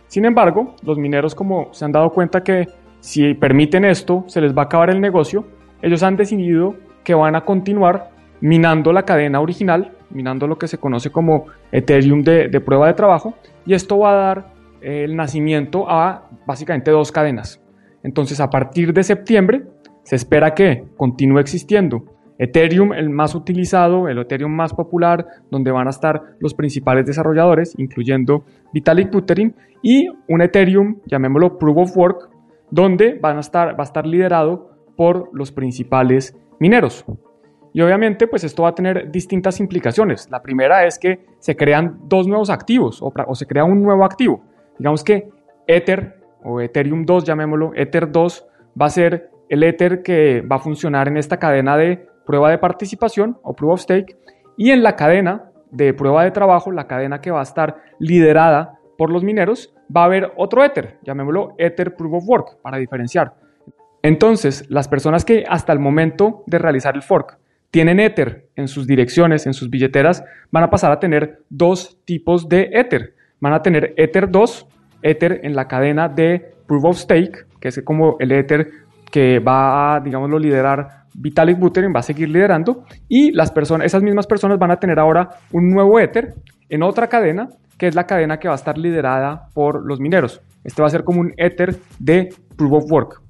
Sin 0.06 0.26
embargo, 0.26 0.74
los 0.82 0.98
mineros 0.98 1.34
como 1.34 1.68
se 1.72 1.84
han 1.84 1.92
dado 1.92 2.10
cuenta 2.10 2.44
que 2.44 2.68
si 3.00 3.34
permiten 3.34 3.84
esto 3.84 4.24
se 4.26 4.40
les 4.40 4.56
va 4.56 4.62
a 4.62 4.64
acabar 4.66 4.90
el 4.90 5.00
negocio, 5.00 5.44
ellos 5.80 6.02
han 6.02 6.16
decidido 6.16 6.74
que 7.02 7.14
van 7.14 7.34
a 7.34 7.44
continuar 7.44 8.10
minando 8.40 8.92
la 8.92 9.04
cadena 9.04 9.40
original, 9.40 9.92
minando 10.10 10.46
lo 10.46 10.58
que 10.58 10.68
se 10.68 10.78
conoce 10.78 11.10
como 11.10 11.46
Ethereum 11.70 12.22
de, 12.22 12.60
prueba 12.60 12.88
de 12.88 12.94
trabajo, 12.94 13.34
y 13.64 13.74
esto 13.74 13.98
va 13.98 14.12
a 14.12 14.14
dar 14.14 14.46
el 14.80 15.16
nacimiento 15.16 15.88
a 15.88 16.28
básicamente 16.46 16.90
dos 16.90 17.12
cadenas. 17.12 17.62
Entonces, 18.02 18.40
a 18.40 18.50
partir 18.50 18.92
de 18.92 19.02
septiembre, 19.02 19.62
se 20.02 20.16
espera 20.16 20.54
que 20.54 20.84
continúe 20.96 21.38
existiendo 21.38 22.04
Ethereum, 22.38 22.92
el 22.92 23.08
más 23.10 23.34
utilizado, 23.34 24.08
el 24.08 24.18
Ethereum 24.18 24.52
más 24.52 24.74
popular, 24.74 25.26
donde 25.50 25.70
van 25.70 25.86
a 25.86 25.90
estar 25.90 26.22
los 26.40 26.54
principales 26.54 27.06
desarrolladores, 27.06 27.74
incluyendo 27.78 28.44
Vitalik 28.72 29.12
Buterin, 29.12 29.54
y 29.80 30.08
un 30.28 30.42
Ethereum, 30.42 31.00
llamémoslo 31.06 31.58
Proof 31.58 31.78
of 31.78 31.96
Work, 31.96 32.30
donde 32.70 33.18
van 33.20 33.36
a 33.36 33.40
estar, 33.40 33.78
va 33.78 33.80
a 33.80 33.84
estar 33.84 34.06
liderado 34.06 34.70
por 34.96 35.30
los 35.32 35.52
principales 35.52 36.36
mineros. 36.58 37.04
Y 37.74 37.80
obviamente, 37.80 38.26
pues 38.26 38.44
esto 38.44 38.64
va 38.64 38.70
a 38.70 38.74
tener 38.74 39.10
distintas 39.10 39.60
implicaciones. 39.60 40.28
La 40.30 40.42
primera 40.42 40.84
es 40.84 40.98
que 40.98 41.24
se 41.38 41.56
crean 41.56 42.00
dos 42.06 42.26
nuevos 42.26 42.50
activos 42.50 43.00
o, 43.02 43.12
o 43.26 43.34
se 43.34 43.46
crea 43.46 43.64
un 43.64 43.82
nuevo 43.82 44.04
activo. 44.04 44.42
Digamos 44.78 45.04
que 45.04 45.28
Ether 45.66 46.21
o 46.44 46.60
Ethereum 46.60 47.04
2, 47.04 47.24
llamémoslo, 47.24 47.72
Ether 47.74 48.10
2 48.10 48.46
va 48.80 48.86
a 48.86 48.90
ser 48.90 49.30
el 49.48 49.62
Ether 49.62 50.02
que 50.02 50.40
va 50.40 50.56
a 50.56 50.60
funcionar 50.60 51.08
en 51.08 51.16
esta 51.16 51.38
cadena 51.38 51.76
de 51.76 52.06
prueba 52.24 52.50
de 52.50 52.58
participación 52.58 53.38
o 53.42 53.54
proof 53.54 53.72
of 53.72 53.80
stake 53.80 54.16
y 54.56 54.70
en 54.70 54.82
la 54.82 54.96
cadena 54.96 55.50
de 55.70 55.94
prueba 55.94 56.24
de 56.24 56.30
trabajo, 56.30 56.70
la 56.70 56.86
cadena 56.86 57.20
que 57.20 57.30
va 57.30 57.40
a 57.40 57.44
estar 57.44 57.82
liderada 57.98 58.78
por 58.96 59.10
los 59.10 59.24
mineros, 59.24 59.74
va 59.94 60.02
a 60.02 60.04
haber 60.06 60.32
otro 60.36 60.64
Ether, 60.64 60.98
llamémoslo 61.02 61.54
Ether 61.58 61.96
Proof 61.96 62.14
of 62.14 62.28
Work 62.28 62.62
para 62.62 62.78
diferenciar. 62.78 63.34
Entonces, 64.02 64.64
las 64.68 64.88
personas 64.88 65.24
que 65.24 65.44
hasta 65.48 65.72
el 65.72 65.78
momento 65.78 66.42
de 66.46 66.58
realizar 66.58 66.94
el 66.94 67.02
fork 67.02 67.38
tienen 67.70 68.00
Ether 68.00 68.48
en 68.56 68.68
sus 68.68 68.86
direcciones, 68.86 69.46
en 69.46 69.54
sus 69.54 69.70
billeteras, 69.70 70.24
van 70.50 70.64
a 70.64 70.70
pasar 70.70 70.92
a 70.92 71.00
tener 71.00 71.40
dos 71.48 71.98
tipos 72.04 72.48
de 72.48 72.68
Ether. 72.72 73.14
Van 73.40 73.54
a 73.54 73.62
tener 73.62 73.94
Ether 73.96 74.30
2, 74.30 74.68
Ether 75.02 75.40
en 75.42 75.54
la 75.54 75.66
cadena 75.66 76.08
de 76.08 76.54
Proof 76.66 76.84
of 76.84 76.96
Stake, 76.96 77.46
que 77.60 77.68
es 77.68 77.82
como 77.84 78.16
el 78.18 78.32
Ether 78.32 78.68
que 79.10 79.38
va 79.40 79.96
a, 79.96 80.00
digámoslo, 80.00 80.38
liderar 80.38 81.02
Vitalik 81.14 81.58
Buterin, 81.58 81.92
va 81.94 82.00
a 82.00 82.02
seguir 82.02 82.28
liderando, 82.30 82.84
y 83.08 83.32
las 83.32 83.52
personas, 83.52 83.86
esas 83.86 84.02
mismas 84.02 84.26
personas 84.26 84.58
van 84.58 84.70
a 84.70 84.76
tener 84.76 84.98
ahora 84.98 85.28
un 85.52 85.68
nuevo 85.70 86.00
Ether 86.00 86.34
en 86.68 86.82
otra 86.82 87.08
cadena, 87.08 87.48
que 87.76 87.88
es 87.88 87.94
la 87.94 88.04
cadena 88.04 88.38
que 88.38 88.48
va 88.48 88.54
a 88.54 88.56
estar 88.56 88.78
liderada 88.78 89.48
por 89.52 89.84
los 89.86 90.00
mineros. 90.00 90.40
Este 90.64 90.80
va 90.80 90.88
a 90.88 90.90
ser 90.90 91.04
como 91.04 91.20
un 91.20 91.34
Ether 91.36 91.76
de 91.98 92.30
Proof 92.56 92.72
of 92.72 92.90
Work. 92.90 93.22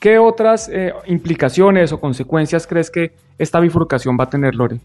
¿Qué 0.00 0.18
otras 0.18 0.70
eh, 0.72 0.92
implicaciones 1.06 1.92
o 1.92 2.00
consecuencias 2.00 2.66
crees 2.66 2.90
que 2.90 3.12
esta 3.36 3.60
bifurcación 3.60 4.16
va 4.18 4.24
a 4.24 4.30
tener, 4.30 4.54
Lore? 4.54 4.78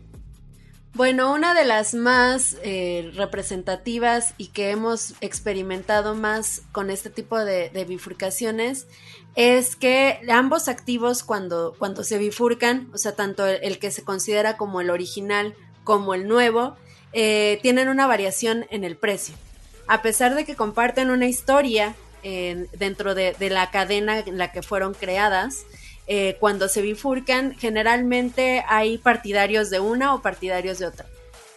Bueno, 0.96 1.34
una 1.34 1.54
de 1.54 1.66
las 1.66 1.94
más 1.94 2.56
eh, 2.64 3.12
representativas 3.16 4.34
y 4.38 4.48
que 4.48 4.70
hemos 4.70 5.14
experimentado 5.20 6.16
más 6.16 6.62
con 6.72 6.90
este 6.90 7.10
tipo 7.10 7.38
de, 7.38 7.70
bifurcaciones 7.86 8.88
es 9.36 9.76
que 9.76 10.22
ambos 10.32 10.70
activos 10.70 11.24
cuando, 11.24 11.76
cuando 11.78 12.06
se 12.06 12.18
bifurcan, 12.18 12.90
o 12.94 12.98
sea, 12.98 13.14
tanto 13.14 13.46
el, 13.46 13.78
que 13.78 13.92
se 13.92 14.06
considera 14.06 14.56
como 14.56 14.80
el 14.80 14.90
original 14.90 15.54
como 15.84 16.14
el 16.14 16.30
nuevo, 16.30 16.78
eh, 17.12 17.60
tienen 17.62 17.90
una 17.90 18.08
variación 18.08 18.66
en 18.70 18.86
el 18.86 18.96
precio. 18.96 19.36
A 19.88 20.02
pesar 20.02 20.34
de 20.34 20.46
que 20.46 20.56
comparten 20.56 21.12
una 21.12 21.28
historia 21.28 21.94
dentro 22.24 23.14
de, 23.14 23.36
la 23.52 23.70
cadena 23.70 24.20
en 24.20 24.38
la 24.38 24.52
que 24.52 24.64
fueron 24.64 24.94
creadas. 24.94 25.66
Eh, 26.08 26.38
cuando 26.40 26.68
se 26.68 26.82
bifurcan, 26.82 27.56
generalmente 27.56 28.64
hay 28.68 28.98
partidarios 28.98 29.70
de 29.70 29.80
una 29.80 30.14
o 30.14 30.22
partidarios 30.22 30.78
de 30.78 30.86
otra. 30.86 31.06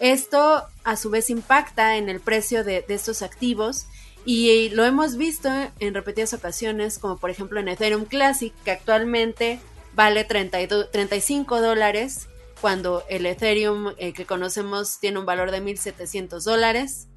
Esto 0.00 0.64
a 0.84 0.96
su 0.96 1.10
vez 1.10 1.28
impacta 1.28 1.96
en 1.96 2.08
el 2.08 2.20
precio 2.20 2.64
de, 2.64 2.84
estos 2.88 3.22
activos 3.22 3.86
y 4.24 4.70
lo 4.70 4.84
hemos 4.84 5.16
visto 5.16 5.50
en 5.80 5.94
repetidas 5.94 6.32
ocasiones, 6.34 6.98
como 6.98 7.18
por 7.18 7.30
ejemplo 7.30 7.60
en 7.60 7.68
Ethereum 7.68 8.04
Classic, 8.04 8.54
que 8.64 8.70
actualmente 8.70 9.58
vale 9.94 10.24
35 10.24 11.60
dólares, 11.60 12.28
cuando 12.60 13.04
el 13.08 13.26
Ethereum 13.26 13.92
eh, 13.98 14.12
que 14.12 14.24
conocemos 14.24 14.98
tiene 15.00 15.18
un 15.18 15.26
valor 15.26 15.50
de 15.50 15.62
1.700 15.62 16.42
dólares. 16.42 17.08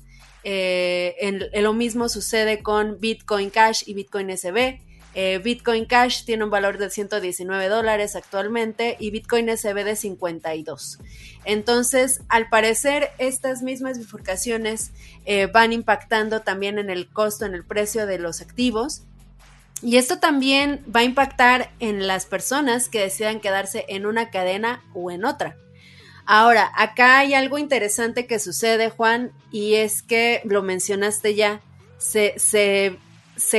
Eh, 0.44 1.50
lo 1.54 1.74
mismo 1.74 2.10
sucede 2.10 2.64
con 2.64 3.00
Bitcoin 3.00 3.52
Cash 3.52 3.84
y 3.86 3.94
Bitcoin 3.94 4.36
SB. 4.36 4.82
Eh, 5.14 5.40
Bitcoin 5.44 5.86
Cash 5.86 6.24
tiene 6.24 6.46
un 6.46 6.50
valor 6.50 6.78
de 6.78 6.90
119 6.90 7.68
dólares 7.68 8.16
actualmente 8.16 8.96
y 9.00 9.12
Bitcoin 9.12 9.50
SB 9.50 9.84
de 9.84 9.96
52. 9.96 11.00
Entonces, 11.44 12.22
al 12.30 12.50
parecer, 12.50 13.12
estas 13.18 13.62
mismas 13.62 13.98
bifurcaciones 13.98 14.92
eh, 15.26 15.48
van 15.48 15.74
impactando 15.74 16.42
también 16.42 16.80
en 16.80 16.90
el 16.90 17.10
costo, 17.10 17.46
en 17.46 17.54
el 17.54 17.66
precio 17.66 18.06
de 18.06 18.20
los 18.20 18.42
activos. 18.42 19.04
Y 19.82 19.98
esto 19.98 20.20
también 20.20 20.86
va 20.96 21.02
a 21.02 21.04
impactar 21.04 21.72
en 21.80 22.08
las 22.08 22.26
personas 22.26 22.88
que 22.88 23.02
decidan 23.02 23.40
quedarse 23.40 23.86
en 23.90 24.06
una 24.06 24.30
cadena 24.30 24.84
o 24.94 25.12
en 25.12 25.26
otra. 25.26 25.58
Ahora, 26.26 26.72
acá 26.76 27.20
hay 27.20 27.34
algo 27.34 27.58
interesante 27.58 28.28
que 28.28 28.40
sucede, 28.40 28.90
Juan, 28.90 29.32
y 29.52 29.74
es 29.76 30.04
que 30.04 30.42
lo 30.46 30.62
mencionaste 30.62 31.36
ya, 31.36 31.62
se, 31.98 32.36
se, 32.38 32.98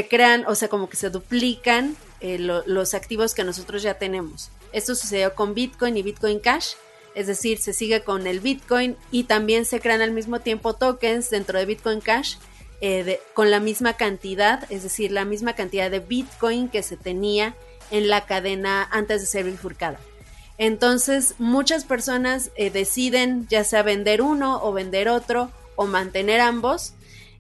crean, 0.09 0.45
o 0.47 0.55
sea, 0.55 0.69
como 0.69 0.89
que 0.89 0.97
se 0.97 1.11
duplican 1.11 1.97
eh, 2.21 2.39
los 2.39 2.95
activos 2.95 3.35
que 3.35 3.45
nosotros 3.45 3.83
ya 3.83 3.95
tenemos. 3.95 4.51
Esto 4.73 4.95
sucedió 4.95 5.35
con 5.35 5.55
Bitcoin 5.55 5.97
y 5.97 6.03
Bitcoin 6.03 6.41
Cash, 6.41 6.75
es 7.15 7.27
decir, 7.27 7.59
se 7.59 7.73
sigue 7.73 8.03
con 8.03 8.27
el 8.27 8.41
Bitcoin 8.41 8.97
y 9.11 9.25
también 9.25 9.65
se 9.65 9.81
crean 9.81 10.01
al 10.01 10.13
mismo 10.13 10.41
tiempo 10.41 10.75
tokens 10.75 11.31
dentro 11.31 11.59
de 11.59 11.67
Bitcoin 11.67 12.01
Cash 12.01 12.37
eh, 12.81 13.21
con 13.35 13.51
la 13.51 13.61
misma 13.61 13.95
cantidad, 13.95 14.65
es 14.71 14.83
decir, 14.83 15.13
la 15.13 15.25
misma 15.25 15.55
cantidad 15.55 15.91
de 15.91 16.01
Bitcoin 16.01 16.69
que 16.69 16.83
se 16.83 16.97
tenía 16.97 17.55
en 17.91 18.09
la 18.09 18.25
cadena 18.27 18.89
antes 18.91 19.21
de 19.21 19.27
ser 19.27 19.45
bifurcada. 19.45 20.01
Entonces, 20.59 21.35
muchas 21.39 21.85
personas 21.85 22.51
eh, 22.57 22.71
deciden 22.71 23.47
ya 23.49 23.65
sea 23.65 23.83
vender 23.83 24.23
uno 24.23 24.63
o 24.63 24.73
vender 24.73 25.09
otro 25.09 25.51
o 25.77 25.87
mantener 25.87 26.41
ambos. 26.41 26.95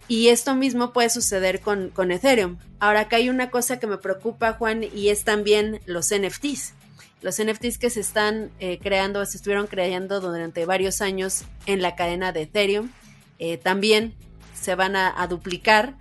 Y 0.08 0.28
esto 0.28 0.54
mismo 0.54 0.92
puede 0.92 1.10
suceder 1.10 1.60
con, 1.60 2.10
Ethereum. 2.10 2.58
Ahora, 2.80 3.00
acá 3.00 3.16
hay 3.16 3.28
una 3.28 3.50
cosa 3.50 3.78
que 3.78 3.86
me 3.86 3.98
preocupa, 3.98 4.54
Juan, 4.54 4.84
y 4.84 5.08
es 5.08 5.24
también 5.24 5.80
los 5.86 6.12
NFTs. 6.12 6.74
Los 7.22 7.42
NFTs 7.42 7.78
que 7.78 7.88
se 7.88 8.00
están 8.00 8.50
eh, 8.58 8.78
creando, 8.82 9.24
se 9.24 9.36
estuvieron 9.36 9.66
creando 9.68 10.20
durante 10.20 10.66
varios 10.66 11.00
años 11.00 11.44
en 11.66 11.80
la 11.80 11.94
cadena 11.94 12.32
de 12.32 12.42
Ethereum, 12.42 12.90
eh, 13.38 13.58
también 13.58 14.14
se 14.54 14.74
van 14.74 14.96
a 14.96 15.26
duplicar 15.28 15.94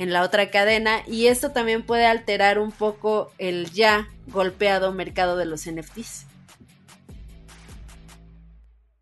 en 0.00 0.14
la 0.14 0.22
otra 0.22 0.50
cadena 0.50 1.02
y 1.06 1.26
esto 1.26 1.50
también 1.50 1.82
puede 1.82 2.06
alterar 2.06 2.58
un 2.58 2.72
poco 2.72 3.30
el 3.36 3.70
ya 3.70 4.08
golpeado 4.28 4.92
mercado 4.92 5.36
de 5.36 5.44
los 5.44 5.70
NFTs. 5.70 6.26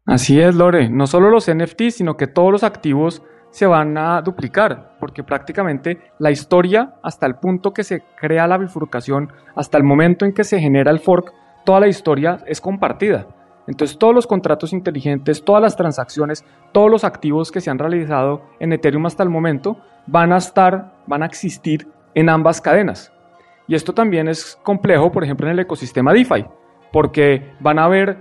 Así 0.08 0.40
es, 0.40 0.56
Lore. 0.56 0.88
No 0.88 1.06
solo 1.06 1.30
los 1.30 1.48
NFTs, 1.48 1.96
sino 1.96 2.16
que 2.16 2.26
todos 2.26 2.50
los 2.50 2.64
activos 2.64 3.22
se 3.58 3.66
van 3.66 3.98
a 3.98 4.22
duplicar, 4.22 4.92
porque 5.00 5.24
prácticamente 5.24 6.12
la 6.20 6.30
historia, 6.30 6.94
hasta 7.02 7.26
el 7.26 7.34
punto 7.34 7.72
que 7.72 7.82
se 7.82 8.04
crea 8.14 8.46
la 8.46 8.56
bifurcación, 8.56 9.32
hasta 9.56 9.76
el 9.76 9.82
momento 9.82 10.24
en 10.24 10.32
que 10.32 10.44
se 10.44 10.60
genera 10.60 10.92
el 10.92 11.00
fork, 11.00 11.32
toda 11.64 11.80
la 11.80 11.88
historia 11.88 12.38
es 12.46 12.60
compartida. 12.60 13.26
Entonces 13.66 13.98
todos 13.98 14.14
los 14.14 14.28
contratos 14.28 14.72
inteligentes, 14.72 15.44
todas 15.44 15.60
las 15.60 15.74
transacciones, 15.74 16.44
todos 16.70 16.88
los 16.88 17.02
activos 17.02 17.50
que 17.50 17.60
se 17.60 17.68
han 17.68 17.80
realizado 17.80 18.42
en 18.60 18.72
Ethereum 18.72 19.06
hasta 19.06 19.24
el 19.24 19.28
momento 19.28 19.76
van 20.06 20.32
a 20.32 20.36
estar, 20.36 20.92
van 21.08 21.24
a 21.24 21.26
existir 21.26 21.88
en 22.14 22.28
ambas 22.28 22.60
cadenas. 22.60 23.12
Y 23.66 23.74
esto 23.74 23.92
también 23.92 24.28
es 24.28 24.56
complejo, 24.62 25.10
por 25.10 25.24
ejemplo, 25.24 25.48
en 25.48 25.54
el 25.54 25.58
ecosistema 25.58 26.12
DeFi, 26.12 26.46
porque 26.92 27.54
van 27.58 27.80
a 27.80 27.86
haber 27.86 28.18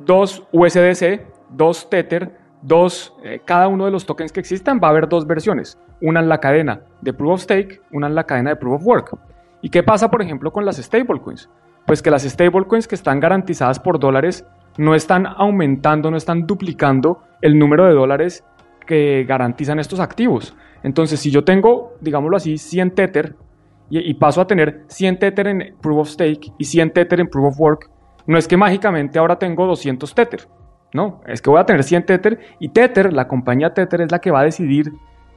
dos 0.00 0.44
USDC, 0.50 1.24
dos 1.50 1.88
Tether, 1.88 2.39
dos, 2.62 3.14
eh, 3.24 3.40
cada 3.44 3.68
uno 3.68 3.84
de 3.84 3.90
los 3.90 4.06
tokens 4.06 4.32
que 4.32 4.40
existan 4.40 4.80
va 4.82 4.88
a 4.88 4.90
haber 4.90 5.08
dos 5.08 5.26
versiones, 5.26 5.78
una 6.00 6.20
en 6.20 6.28
la 6.28 6.38
cadena 6.38 6.82
de 7.00 7.12
Proof 7.12 7.34
of 7.34 7.40
Stake, 7.42 7.80
una 7.92 8.06
en 8.06 8.14
la 8.14 8.24
cadena 8.24 8.50
de 8.50 8.56
Proof 8.56 8.80
of 8.80 8.86
Work. 8.86 9.18
¿Y 9.62 9.70
qué 9.70 9.82
pasa, 9.82 10.10
por 10.10 10.22
ejemplo, 10.22 10.52
con 10.52 10.64
las 10.64 10.76
stablecoins? 10.76 11.48
Pues 11.86 12.02
que 12.02 12.10
las 12.10 12.22
stablecoins 12.22 12.86
que 12.86 12.94
están 12.94 13.20
garantizadas 13.20 13.78
por 13.78 13.98
dólares 13.98 14.46
no 14.78 14.94
están 14.94 15.26
aumentando, 15.26 16.10
no 16.10 16.16
están 16.16 16.46
duplicando 16.46 17.22
el 17.42 17.58
número 17.58 17.86
de 17.86 17.94
dólares 17.94 18.44
que 18.86 19.24
garantizan 19.28 19.78
estos 19.78 20.00
activos. 20.00 20.56
Entonces, 20.82 21.20
si 21.20 21.30
yo 21.30 21.44
tengo, 21.44 21.94
digámoslo 22.00 22.36
así, 22.36 22.56
100 22.56 22.94
Tether 22.94 23.36
y, 23.90 23.98
y 23.98 24.14
paso 24.14 24.40
a 24.40 24.46
tener 24.46 24.84
100 24.88 25.18
Tether 25.18 25.46
en 25.48 25.74
Proof 25.80 25.98
of 25.98 26.08
Stake 26.08 26.52
y 26.58 26.64
100 26.64 26.92
Tether 26.92 27.20
en 27.20 27.28
Proof 27.28 27.48
of 27.48 27.60
Work, 27.60 27.90
no 28.26 28.38
es 28.38 28.46
que 28.46 28.56
mágicamente 28.56 29.18
ahora 29.18 29.38
tengo 29.38 29.66
200 29.66 30.14
Tether, 30.14 30.48
no, 30.92 31.20
es 31.26 31.40
que 31.40 31.50
voy 31.50 31.60
a 31.60 31.66
tener 31.66 31.84
100 31.84 32.06
Tether 32.06 32.40
y 32.58 32.70
Tether, 32.70 33.12
la 33.12 33.28
compañía 33.28 33.74
Tether 33.74 34.00
es 34.02 34.10
la 34.10 34.20
que 34.20 34.30
va 34.30 34.40
a 34.40 34.44
decidir 34.44 34.92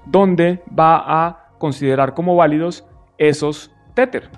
dónde 0.05 0.63
va 0.77 1.03
a 1.05 1.49
considerar 1.57 2.13
como 2.13 2.35
válidos 2.35 2.87
esos 3.17 3.71
Tether. 3.93 4.29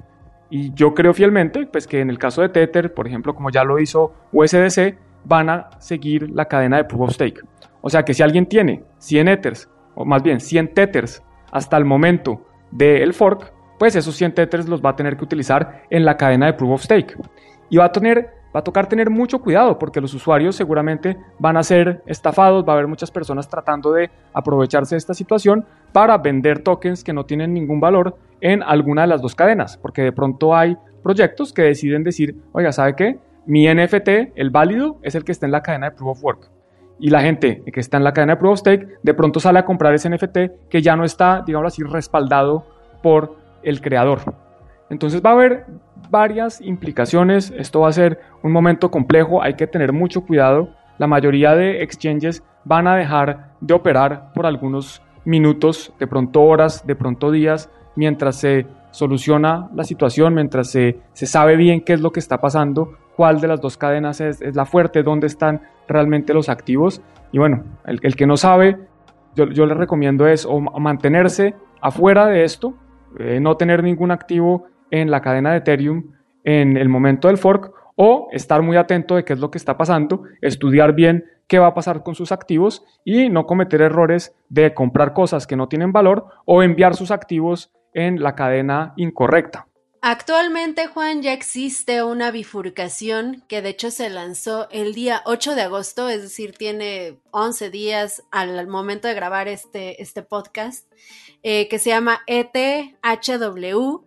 Y 0.49 0.73
yo 0.73 0.93
creo 0.93 1.13
fielmente 1.13 1.65
pues 1.65 1.87
que 1.87 2.01
en 2.01 2.09
el 2.09 2.19
caso 2.19 2.41
de 2.41 2.49
Tether, 2.49 2.93
por 2.93 3.07
ejemplo, 3.07 3.33
como 3.33 3.49
ya 3.49 3.63
lo 3.63 3.79
hizo 3.79 4.13
USDC, 4.31 4.97
van 5.23 5.49
a 5.49 5.69
seguir 5.79 6.29
la 6.29 6.45
cadena 6.45 6.77
de 6.77 6.83
Proof 6.83 7.01
of 7.01 7.13
Stake. 7.13 7.41
O 7.81 7.89
sea 7.89 8.03
que 8.03 8.13
si 8.13 8.23
alguien 8.23 8.45
tiene 8.45 8.83
100 8.99 9.27
Ethers, 9.27 9.69
o 9.95 10.05
más 10.05 10.21
bien 10.21 10.39
100 10.39 10.73
Tethers 10.73 11.23
hasta 11.51 11.77
el 11.77 11.85
momento 11.85 12.45
del 12.71 13.13
fork, 13.13 13.53
pues 13.79 13.95
esos 13.95 14.15
100 14.15 14.33
Tethers 14.33 14.67
los 14.67 14.83
va 14.83 14.91
a 14.91 14.95
tener 14.95 15.17
que 15.17 15.23
utilizar 15.23 15.83
en 15.89 16.05
la 16.05 16.17
cadena 16.17 16.47
de 16.47 16.53
Proof 16.53 16.71
of 16.71 16.83
Stake. 16.83 17.15
Y 17.69 17.77
va 17.77 17.85
a, 17.85 17.91
tener, 17.91 18.31
va 18.55 18.59
a 18.59 18.63
tocar 18.63 18.87
tener 18.87 19.09
mucho 19.09 19.39
cuidado 19.39 19.77
porque 19.77 19.99
los 19.99 20.13
usuarios 20.13 20.55
seguramente 20.55 21.17
van 21.39 21.57
a 21.57 21.63
ser 21.63 22.01
estafados, 22.05 22.63
va 22.65 22.71
a 22.71 22.75
haber 22.75 22.87
muchas 22.87 23.11
personas 23.11 23.49
tratando 23.49 23.91
de 23.91 24.09
aprovecharse 24.33 24.95
de 24.95 24.99
esta 24.99 25.13
situación 25.13 25.65
para 25.91 26.17
vender 26.17 26.59
tokens 26.59 27.03
que 27.03 27.11
no 27.11 27.25
tienen 27.25 27.53
ningún 27.53 27.81
valor 27.81 28.17
en 28.39 28.63
alguna 28.63 29.01
de 29.01 29.07
las 29.07 29.21
dos 29.21 29.35
cadenas, 29.35 29.77
porque 29.77 30.03
de 30.03 30.13
pronto 30.13 30.55
hay 30.55 30.77
proyectos 31.03 31.51
que 31.51 31.63
deciden 31.63 32.03
decir, 32.03 32.35
oiga, 32.53 32.71
¿sabe 32.71 32.95
qué? 32.95 33.19
Mi 33.45 33.67
NFT, 33.67 34.09
el 34.35 34.49
válido, 34.49 34.99
es 35.03 35.15
el 35.15 35.25
que 35.25 35.33
está 35.33 35.45
en 35.45 35.51
la 35.51 35.61
cadena 35.61 35.89
de 35.89 35.95
Proof 35.95 36.17
of 36.17 36.23
Work. 36.23 36.51
Y 36.97 37.09
la 37.09 37.21
gente 37.21 37.61
que 37.73 37.79
está 37.81 37.97
en 37.97 38.05
la 38.05 38.13
cadena 38.13 38.33
de 38.33 38.39
Proof 38.39 38.53
of 38.53 38.59
Stake 38.59 38.87
de 39.03 39.13
pronto 39.13 39.41
sale 39.41 39.59
a 39.59 39.65
comprar 39.65 39.93
ese 39.93 40.09
NFT 40.09 40.69
que 40.69 40.81
ya 40.81 40.95
no 40.95 41.03
está, 41.03 41.43
digamos 41.45 41.73
así, 41.73 41.83
respaldado 41.83 42.65
por 43.03 43.35
el 43.63 43.81
creador. 43.81 44.19
Entonces 44.89 45.21
va 45.23 45.31
a 45.31 45.33
haber 45.33 45.65
varias 46.09 46.61
implicaciones, 46.61 47.53
esto 47.57 47.81
va 47.81 47.89
a 47.89 47.93
ser 47.93 48.19
un 48.43 48.51
momento 48.51 48.91
complejo, 48.91 49.41
hay 49.41 49.55
que 49.55 49.67
tener 49.67 49.93
mucho 49.93 50.21
cuidado. 50.21 50.69
La 50.97 51.07
mayoría 51.07 51.55
de 51.55 51.83
exchanges 51.83 52.43
van 52.63 52.87
a 52.87 52.95
dejar 52.95 53.51
de 53.61 53.73
operar 53.73 54.31
por 54.33 54.45
algunos 54.45 55.01
minutos, 55.25 55.93
de 55.99 56.07
pronto 56.07 56.41
horas, 56.43 56.85
de 56.85 56.95
pronto 56.95 57.31
días, 57.31 57.69
mientras 57.95 58.37
se 58.37 58.65
soluciona 58.91 59.69
la 59.73 59.83
situación, 59.83 60.33
mientras 60.33 60.69
se, 60.69 61.01
sabe 61.13 61.57
bien 61.57 61.81
qué 61.81 61.93
es 61.93 62.01
lo 62.01 62.11
que 62.11 62.19
está 62.19 62.39
pasando, 62.39 62.97
cuál 63.15 63.41
de 63.41 63.47
las 63.47 63.61
dos 63.61 63.77
cadenas 63.77 64.21
es, 64.21 64.39
la 64.55 64.65
fuerte, 64.65 65.03
dónde 65.03 65.27
están 65.27 65.61
realmente 65.87 66.33
los 66.33 66.49
activos. 66.49 67.01
Y 67.31 67.39
bueno, 67.39 67.63
el, 67.85 67.99
que 67.99 68.25
no 68.25 68.37
sabe, 68.37 68.77
yo, 69.35 69.45
yo, 69.47 69.65
le 69.65 69.73
recomiendo 69.73 70.27
es 70.27 70.45
o 70.45 70.59
mantenerse 70.59 71.55
afuera 71.81 72.27
de 72.27 72.43
esto, 72.43 72.75
eh, 73.19 73.39
no 73.39 73.55
tener 73.55 73.83
ningún 73.83 74.11
activo 74.11 74.67
en 74.91 75.11
la 75.11 75.21
cadena 75.21 75.51
de 75.51 75.57
Ethereum 75.57 76.11
en 76.43 76.77
el 76.77 76.89
momento 76.89 77.27
del 77.27 77.37
fork 77.37 77.73
o 77.95 78.29
estar 78.31 78.61
muy 78.61 78.77
atento 78.77 79.15
de 79.15 79.25
qué 79.25 79.33
es 79.33 79.39
lo 79.39 79.51
que 79.51 79.57
está 79.57 79.77
pasando, 79.77 80.23
estudiar 80.41 80.93
bien 80.93 81.25
qué 81.47 81.59
va 81.59 81.67
a 81.67 81.73
pasar 81.73 82.03
con 82.03 82.15
sus 82.15 82.31
activos 82.31 82.83
y 83.03 83.29
no 83.29 83.45
cometer 83.45 83.81
errores 83.81 84.33
de 84.49 84.73
comprar 84.73 85.13
cosas 85.13 85.47
que 85.47 85.55
no 85.55 85.67
tienen 85.67 85.91
valor 85.91 86.25
o 86.45 86.63
enviar 86.63 86.95
sus 86.95 87.11
activos 87.11 87.71
en 87.93 88.21
la 88.21 88.35
cadena 88.35 88.93
incorrecta. 88.97 89.67
Actualmente, 90.01 90.85
Juan, 90.85 91.23
ya 91.23 91.33
existe 91.33 92.03
una 92.03 92.29
bifurcación 92.29 93.43
que 93.47 93.63
de 93.63 93.69
hecho 93.69 93.89
se 93.89 94.11
lanzó 94.11 94.67
el 94.69 94.93
día 94.93 95.23
8 95.25 95.55
de 95.55 95.63
agosto, 95.63 96.09
es 96.09 96.21
decir, 96.21 96.53
tiene 96.55 97.17
11 97.31 97.71
días 97.71 98.23
al 98.29 98.67
momento 98.67 99.07
de 99.07 99.15
grabar 99.15 99.47
este, 99.47 99.99
este 100.03 100.21
podcast, 100.21 100.91
eh, 101.41 101.67
que 101.69 101.79
se 101.79 101.89
llama 101.89 102.21
ETHW 102.27 104.05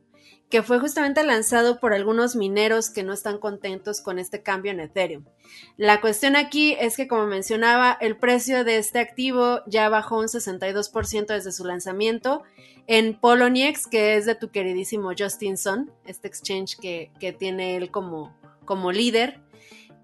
que 0.50 0.62
fue 0.62 0.78
justamente 0.78 1.22
lanzado 1.24 1.78
por 1.78 1.92
algunos 1.92 2.34
mineros 2.34 2.88
que 2.90 3.02
no 3.02 3.12
están 3.12 3.38
contentos 3.38 4.00
con 4.00 4.18
este 4.18 4.42
cambio 4.42 4.72
en 4.72 4.80
Ethereum. 4.80 5.24
La 5.76 6.00
cuestión 6.00 6.36
aquí 6.36 6.74
es 6.80 6.96
que, 6.96 7.06
como 7.06 7.26
mencionaba, 7.26 7.96
el 8.00 8.16
precio 8.16 8.64
de 8.64 8.78
este 8.78 8.98
activo 8.98 9.60
ya 9.66 9.88
bajó 9.88 10.18
un 10.18 10.26
62% 10.26 11.26
desde 11.26 11.52
su 11.52 11.64
lanzamiento 11.64 12.44
en 12.86 13.14
Poloniex, 13.14 13.86
que 13.86 14.16
es 14.16 14.24
de 14.24 14.34
tu 14.34 14.50
queridísimo 14.50 15.10
Justin 15.16 15.58
Sun, 15.58 15.90
este 16.06 16.28
exchange 16.28 16.78
que, 16.78 17.10
que 17.20 17.32
tiene 17.32 17.76
él 17.76 17.90
como, 17.90 18.34
como 18.64 18.90
líder. 18.90 19.40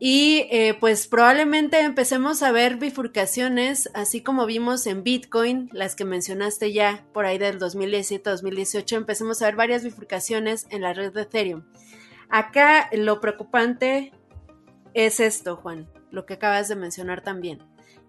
Y 0.01 0.49
eh, 0.51 0.77
pues 0.79 1.07
probablemente 1.07 1.81
empecemos 1.81 2.43
a 2.43 2.53
ver 2.53 2.77
bifurcaciones, 2.77 3.89
así 3.95 4.23
como 4.23 4.45
vimos 4.45 4.87
en 4.87 5.05
Bitcoin, 5.05 5.71
las 5.73 5.95
que 5.95 6.05
mencionaste 6.05 6.73
ya 6.73 7.07
por 7.13 7.27
ahí 7.27 7.39
del 7.39 7.59
2017-2018, 7.61 8.97
empecemos 8.97 9.41
a 9.41 9.47
ver 9.47 9.57
varias 9.57 9.85
bifurcaciones 9.85 10.67
en 10.71 10.83
la 10.83 10.93
red 10.93 11.13
de 11.13 11.23
Ethereum. 11.23 11.65
Acá 12.29 12.91
lo 12.93 13.21
preocupante 13.21 14.13
es 14.95 15.21
esto, 15.21 15.57
Juan, 15.57 15.89
lo 16.11 16.27
que 16.27 16.35
acabas 16.35 16.69
de 16.69 16.77
mencionar 16.77 17.23
también. 17.23 17.63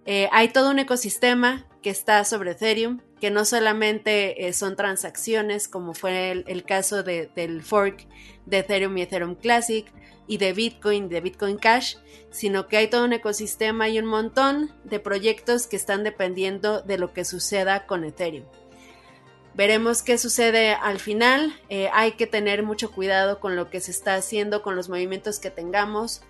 Eh, 0.06 0.30
hay 0.32 0.50
todo 0.50 0.70
un 0.70 0.80
ecosistema 0.80 1.66
que 1.82 1.90
está 1.90 2.24
sobre 2.26 2.52
Ethereum, 2.52 3.02
que 3.20 3.32
no 3.32 3.46
solamente 3.46 4.48
eh, 4.48 4.54
son 4.54 4.76
transacciones, 4.76 5.68
como 5.68 5.94
fue 5.94 6.32
el, 6.32 6.64
caso 6.64 7.04
del 7.04 7.64
fork 7.64 8.08
de 8.46 8.60
Ethereum 8.60 8.98
y 8.98 9.02
Ethereum 9.04 9.36
Classic, 9.36 9.86
y 10.28 10.38
de 10.38 10.54
Bitcoin, 10.54 11.10
de 11.10 11.22
Bitcoin 11.22 11.58
Cash, 11.58 11.96
sino 12.32 12.68
que 12.68 12.78
hay 12.78 12.88
todo 12.88 13.06
un 13.06 13.14
ecosistema 13.14 13.90
y 13.90 14.00
un 14.00 14.06
montón 14.06 14.72
de 14.84 15.00
proyectos 15.00 15.68
que 15.68 15.76
están 15.76 16.04
dependiendo 16.04 16.82
de 16.82 16.98
lo 16.98 17.14
que 17.14 17.26
suceda 17.26 17.86
con 17.86 18.04
Ethereum. 18.04 18.46
Veremos 19.54 20.04
qué 20.04 20.18
sucede 20.18 20.74
al 20.74 21.00
final. 21.00 21.58
Eh, 21.70 21.90
hay 21.94 22.14
que 22.14 22.28
tener 22.28 22.62
mucho 22.64 22.92
cuidado 22.92 23.40
con 23.40 23.56
lo 23.56 23.70
que 23.70 23.80
se 23.80 23.92
está 23.92 24.16
haciendo, 24.16 24.62
con 24.62 24.76
los 24.76 24.90
movimientos 24.90 25.40
que 25.40 25.50
tengamos 25.50 26.22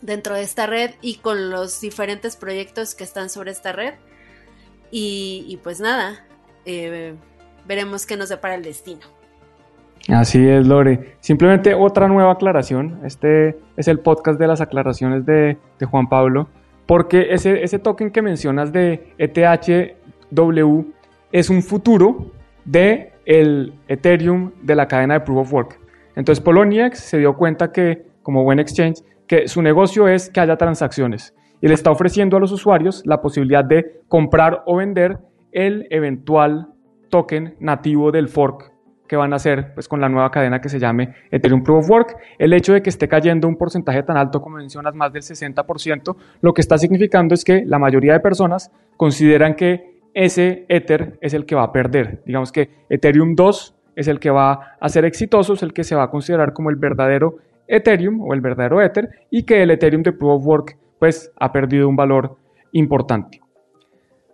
dentro 0.00 0.34
de 0.34 0.42
esta 0.42 0.66
red 0.66 0.94
y 1.00 1.16
con 1.16 1.50
los 1.50 1.80
diferentes 1.80 2.34
proyectos 2.34 2.96
que 2.96 3.04
están 3.04 3.30
sobre 3.30 3.52
esta 3.52 3.72
red. 3.72 3.94
Y, 4.90 5.60
pues 5.62 5.78
nada, 5.78 6.26
eh, 6.64 7.14
veremos 7.66 8.04
qué 8.04 8.16
nos 8.16 8.28
depara 8.28 8.56
el 8.56 8.64
destino. 8.64 9.19
Así 10.08 10.46
es, 10.48 10.66
Lore. 10.66 11.16
Simplemente 11.20 11.74
otra 11.74 12.08
nueva 12.08 12.32
aclaración. 12.32 13.00
Este 13.04 13.58
es 13.76 13.86
el 13.88 14.00
podcast 14.00 14.40
de 14.40 14.46
las 14.46 14.60
aclaraciones 14.60 15.26
de, 15.26 15.58
Juan 15.88 16.08
Pablo, 16.08 16.48
porque 16.86 17.28
ese, 17.30 17.62
ese 17.62 17.78
token 17.78 18.10
que 18.10 18.22
mencionas 18.22 18.72
de 18.72 19.14
ETHW 19.18 20.84
es 21.32 21.50
un 21.50 21.62
futuro 21.62 22.32
de 22.64 23.12
el 23.24 23.74
Ethereum 23.88 24.52
de 24.62 24.74
la 24.74 24.88
cadena 24.88 25.14
de 25.14 25.20
Proof 25.20 25.38
of 25.38 25.52
Work. 25.52 25.80
Entonces 26.16 26.42
Poloniex 26.42 26.98
se 26.98 27.18
dio 27.18 27.36
cuenta 27.36 27.70
que, 27.70 28.06
como 28.22 28.42
buen 28.42 28.58
exchange, 28.58 29.02
que 29.26 29.46
su 29.46 29.62
negocio 29.62 30.08
es 30.08 30.28
que 30.28 30.40
haya 30.40 30.56
transacciones 30.56 31.34
y 31.60 31.68
le 31.68 31.74
está 31.74 31.90
ofreciendo 31.90 32.36
a 32.36 32.40
los 32.40 32.52
usuarios 32.52 33.02
la 33.04 33.20
posibilidad 33.20 33.64
de 33.64 34.00
comprar 34.08 34.62
o 34.66 34.76
vender 34.76 35.18
el 35.52 35.86
eventual 35.90 36.68
token 37.10 37.54
nativo 37.60 38.10
del 38.10 38.28
fork 38.28 38.69
que 39.10 39.16
van 39.16 39.32
a 39.32 39.36
hacer 39.36 39.74
pues, 39.74 39.88
con 39.88 40.00
la 40.00 40.08
nueva 40.08 40.30
cadena 40.30 40.60
que 40.60 40.68
se 40.68 40.78
llame 40.78 41.12
Ethereum 41.32 41.64
Proof 41.64 41.84
of 41.84 41.90
Work. 41.90 42.16
El 42.38 42.52
hecho 42.52 42.74
de 42.74 42.80
que 42.80 42.90
esté 42.90 43.08
cayendo 43.08 43.48
un 43.48 43.56
porcentaje 43.56 44.04
tan 44.04 44.16
alto 44.16 44.40
como 44.40 44.58
mencionas, 44.58 44.94
más 44.94 45.12
del 45.12 45.22
60%, 45.22 46.16
lo 46.40 46.52
que 46.52 46.60
está 46.60 46.78
significando 46.78 47.34
es 47.34 47.42
que 47.42 47.64
la 47.66 47.80
mayoría 47.80 48.12
de 48.12 48.20
personas 48.20 48.70
consideran 48.96 49.56
que 49.56 49.98
ese 50.14 50.64
Ether 50.68 51.18
es 51.20 51.34
el 51.34 51.44
que 51.44 51.56
va 51.56 51.64
a 51.64 51.72
perder. 51.72 52.22
Digamos 52.24 52.52
que 52.52 52.70
Ethereum 52.88 53.34
2 53.34 53.74
es 53.96 54.06
el 54.06 54.20
que 54.20 54.30
va 54.30 54.76
a 54.80 54.88
ser 54.88 55.04
exitoso, 55.04 55.54
es 55.54 55.64
el 55.64 55.72
que 55.72 55.82
se 55.82 55.96
va 55.96 56.04
a 56.04 56.10
considerar 56.10 56.52
como 56.52 56.70
el 56.70 56.76
verdadero 56.76 57.38
Ethereum 57.66 58.20
o 58.20 58.32
el 58.32 58.40
verdadero 58.40 58.80
Ether 58.80 59.08
y 59.28 59.42
que 59.42 59.60
el 59.64 59.72
Ethereum 59.72 60.04
de 60.04 60.12
Proof 60.12 60.36
of 60.36 60.46
Work 60.46 60.78
pues 61.00 61.32
ha 61.36 61.50
perdido 61.50 61.88
un 61.88 61.96
valor 61.96 62.36
importante. 62.70 63.40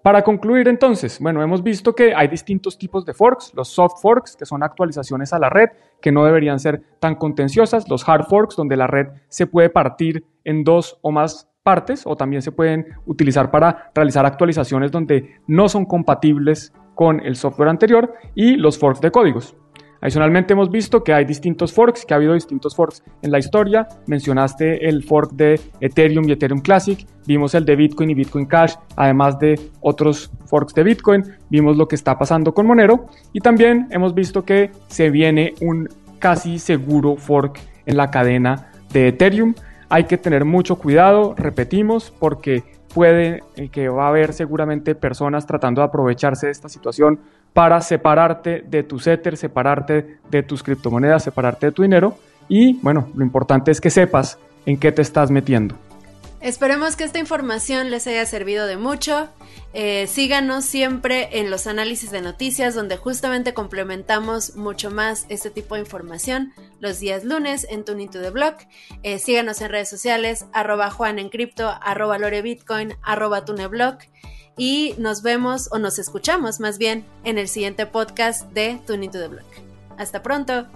Para 0.07 0.23
concluir 0.23 0.69
entonces, 0.69 1.19
bueno, 1.19 1.43
hemos 1.43 1.65
visto 1.65 1.93
que 1.93 2.15
hay 2.15 2.29
distintos 2.29 2.79
tipos 2.79 3.05
de 3.05 3.13
forks, 3.13 3.53
los 3.57 3.67
soft 3.67 4.01
forks, 4.01 4.37
que 4.37 4.47
son 4.47 4.63
actualizaciones 4.63 5.33
a 5.33 5.41
la 5.41 5.51
red, 5.51 5.71
que 6.01 6.13
no 6.13 6.25
deberían 6.25 6.61
ser 6.61 6.81
tan 7.01 7.17
contenciosas, 7.17 7.89
los 7.89 8.09
hard 8.09 8.27
forks, 8.27 8.55
donde 8.55 8.77
la 8.77 8.87
red 8.87 9.09
se 9.27 9.49
puede 9.49 9.69
partir 9.69 10.25
en 10.45 10.63
dos 10.63 10.97
o 11.03 11.11
más 11.11 11.51
partes, 11.65 12.07
o 12.07 12.15
también 12.15 12.41
se 12.41 12.53
pueden 12.53 12.87
utilizar 13.05 13.51
para 13.51 13.91
realizar 13.97 14.25
actualizaciones 14.25 14.93
donde 14.93 15.41
no 15.49 15.69
son 15.69 15.85
compatibles 15.85 16.73
con 16.95 17.19
el 17.27 17.35
software 17.35 17.69
anterior, 17.69 18.15
y 18.37 18.55
los 18.55 18.79
forks 18.79 19.01
de 19.01 19.11
códigos. 19.11 19.57
Adicionalmente 20.01 20.53
hemos 20.53 20.71
visto 20.71 21.03
que 21.03 21.13
hay 21.13 21.25
distintos 21.25 21.73
forks, 21.73 22.05
que 22.05 22.15
ha 22.15 22.17
habido 22.17 22.35
distintos 22.35 22.75
forks 22.75 23.03
en 23.23 23.31
la 23.31 23.39
historia. 23.39 23.89
Mencionaste 24.07 24.89
el 24.89 25.03
fork 25.03 25.33
de 25.33 25.61
Ethereum 25.81 26.29
y 26.29 26.33
Ethereum 26.33 26.61
Classic, 26.61 27.07
vimos 27.27 27.55
el 27.55 27.65
de 27.65 27.77
Bitcoin 27.77 28.11
y 28.11 28.15
Bitcoin 28.15 28.47
Cash, 28.47 28.75
además 28.97 29.39
de 29.39 29.59
otros 29.81 30.31
forks 30.47 30.75
de 30.75 30.83
Bitcoin, 30.83 31.25
vimos 31.51 31.77
lo 31.77 31.89
que 31.89 31.97
está 31.97 32.19
pasando 32.19 32.53
con 32.53 32.67
Monero 32.67 33.07
y 33.33 33.41
también 33.41 33.89
hemos 33.91 34.15
visto 34.15 34.45
que 34.45 34.71
se 34.89 35.11
viene 35.11 35.55
un 35.61 35.89
casi 36.19 36.59
seguro 36.59 37.17
fork 37.17 37.61
en 37.87 37.97
la 37.97 38.11
cadena 38.11 38.71
de 38.93 39.09
Ethereum. 39.09 39.55
Hay 39.89 40.05
que 40.05 40.19
tener 40.19 40.45
mucho 40.45 40.77
cuidado, 40.77 41.35
repetimos, 41.37 42.13
porque 42.19 42.65
puede 42.97 43.43
eh, 43.57 43.69
que 43.69 43.91
va 43.91 44.07
a 44.07 44.09
haber 44.09 44.33
seguramente 44.33 44.95
personas 44.95 45.47
tratando 45.47 45.83
de 45.83 45.89
aprovecharse 45.89 46.47
de 46.47 46.53
esta 46.53 46.71
situación 46.71 47.21
para 47.53 47.83
separarte 47.83 48.65
de 48.67 48.85
tu 48.85 48.97
Ether, 48.97 49.37
separarte 49.37 50.17
de 50.31 50.43
tus 50.43 50.63
criptomonedas, 50.63 51.23
separarte 51.23 51.67
de 51.67 51.73
tu 51.73 51.83
dinero 51.83 52.15
y 52.49 52.81
bueno, 52.81 53.09
lo 53.15 53.23
importante 53.23 53.71
es 53.71 53.83
que 53.83 53.91
sepas 53.91 54.39
en 54.65 54.79
qué 54.79 54.93
te 54.93 55.03
estás 55.03 55.31
metiendo. 55.31 55.75
Esperemos 56.47 56.95
que 56.95 57.03
esta 57.03 57.19
información 57.19 57.91
les 57.91 58.07
haya 58.07 58.25
servido 58.25 58.69
de 58.69 58.77
mucho. 58.77 59.29
Eh, 59.73 60.07
síganos 60.07 60.65
siempre 60.65 61.41
en 61.41 61.51
los 61.51 61.67
análisis 61.67 62.13
de 62.13 62.23
noticias 62.23 62.77
donde 62.77 62.97
justamente 62.97 63.53
complementamos 63.53 64.55
mucho 64.55 64.93
más 64.93 65.27
este 65.29 65.51
tipo 65.51 65.75
de 65.75 65.81
información 65.81 66.53
los 66.79 67.01
días 67.01 67.25
lunes 67.25 67.67
en 67.69 67.85
Tuning 67.85 68.09
to 68.11 68.23
the 68.23 68.31
Block. 68.31 68.59
Eh, 69.03 69.19
síganos 69.19 69.61
en 69.61 69.71
redes 69.71 69.89
sociales, 69.89 70.47
arroba 70.53 70.89
Juan 70.89 71.19
en 71.19 71.31
arroba 71.81 72.17
Lore 72.17 72.43
Bitcoin, 72.43 72.95
arroba 73.03 73.45
TuneBlock 73.45 74.05
y 74.57 74.95
nos 74.99 75.23
vemos 75.23 75.69
o 75.73 75.81
nos 75.81 75.99
escuchamos 75.99 76.61
más 76.61 76.79
bien 76.79 77.05
en 77.25 77.39
el 77.39 77.49
siguiente 77.49 77.87
podcast 77.87 78.49
de 78.53 78.79
Tuning 78.87 79.11
to 79.11 79.19
the 79.19 79.27
Block. 79.27 79.49
Hasta 79.99 80.23
pronto. 80.23 80.69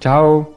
Chao. 0.00 0.55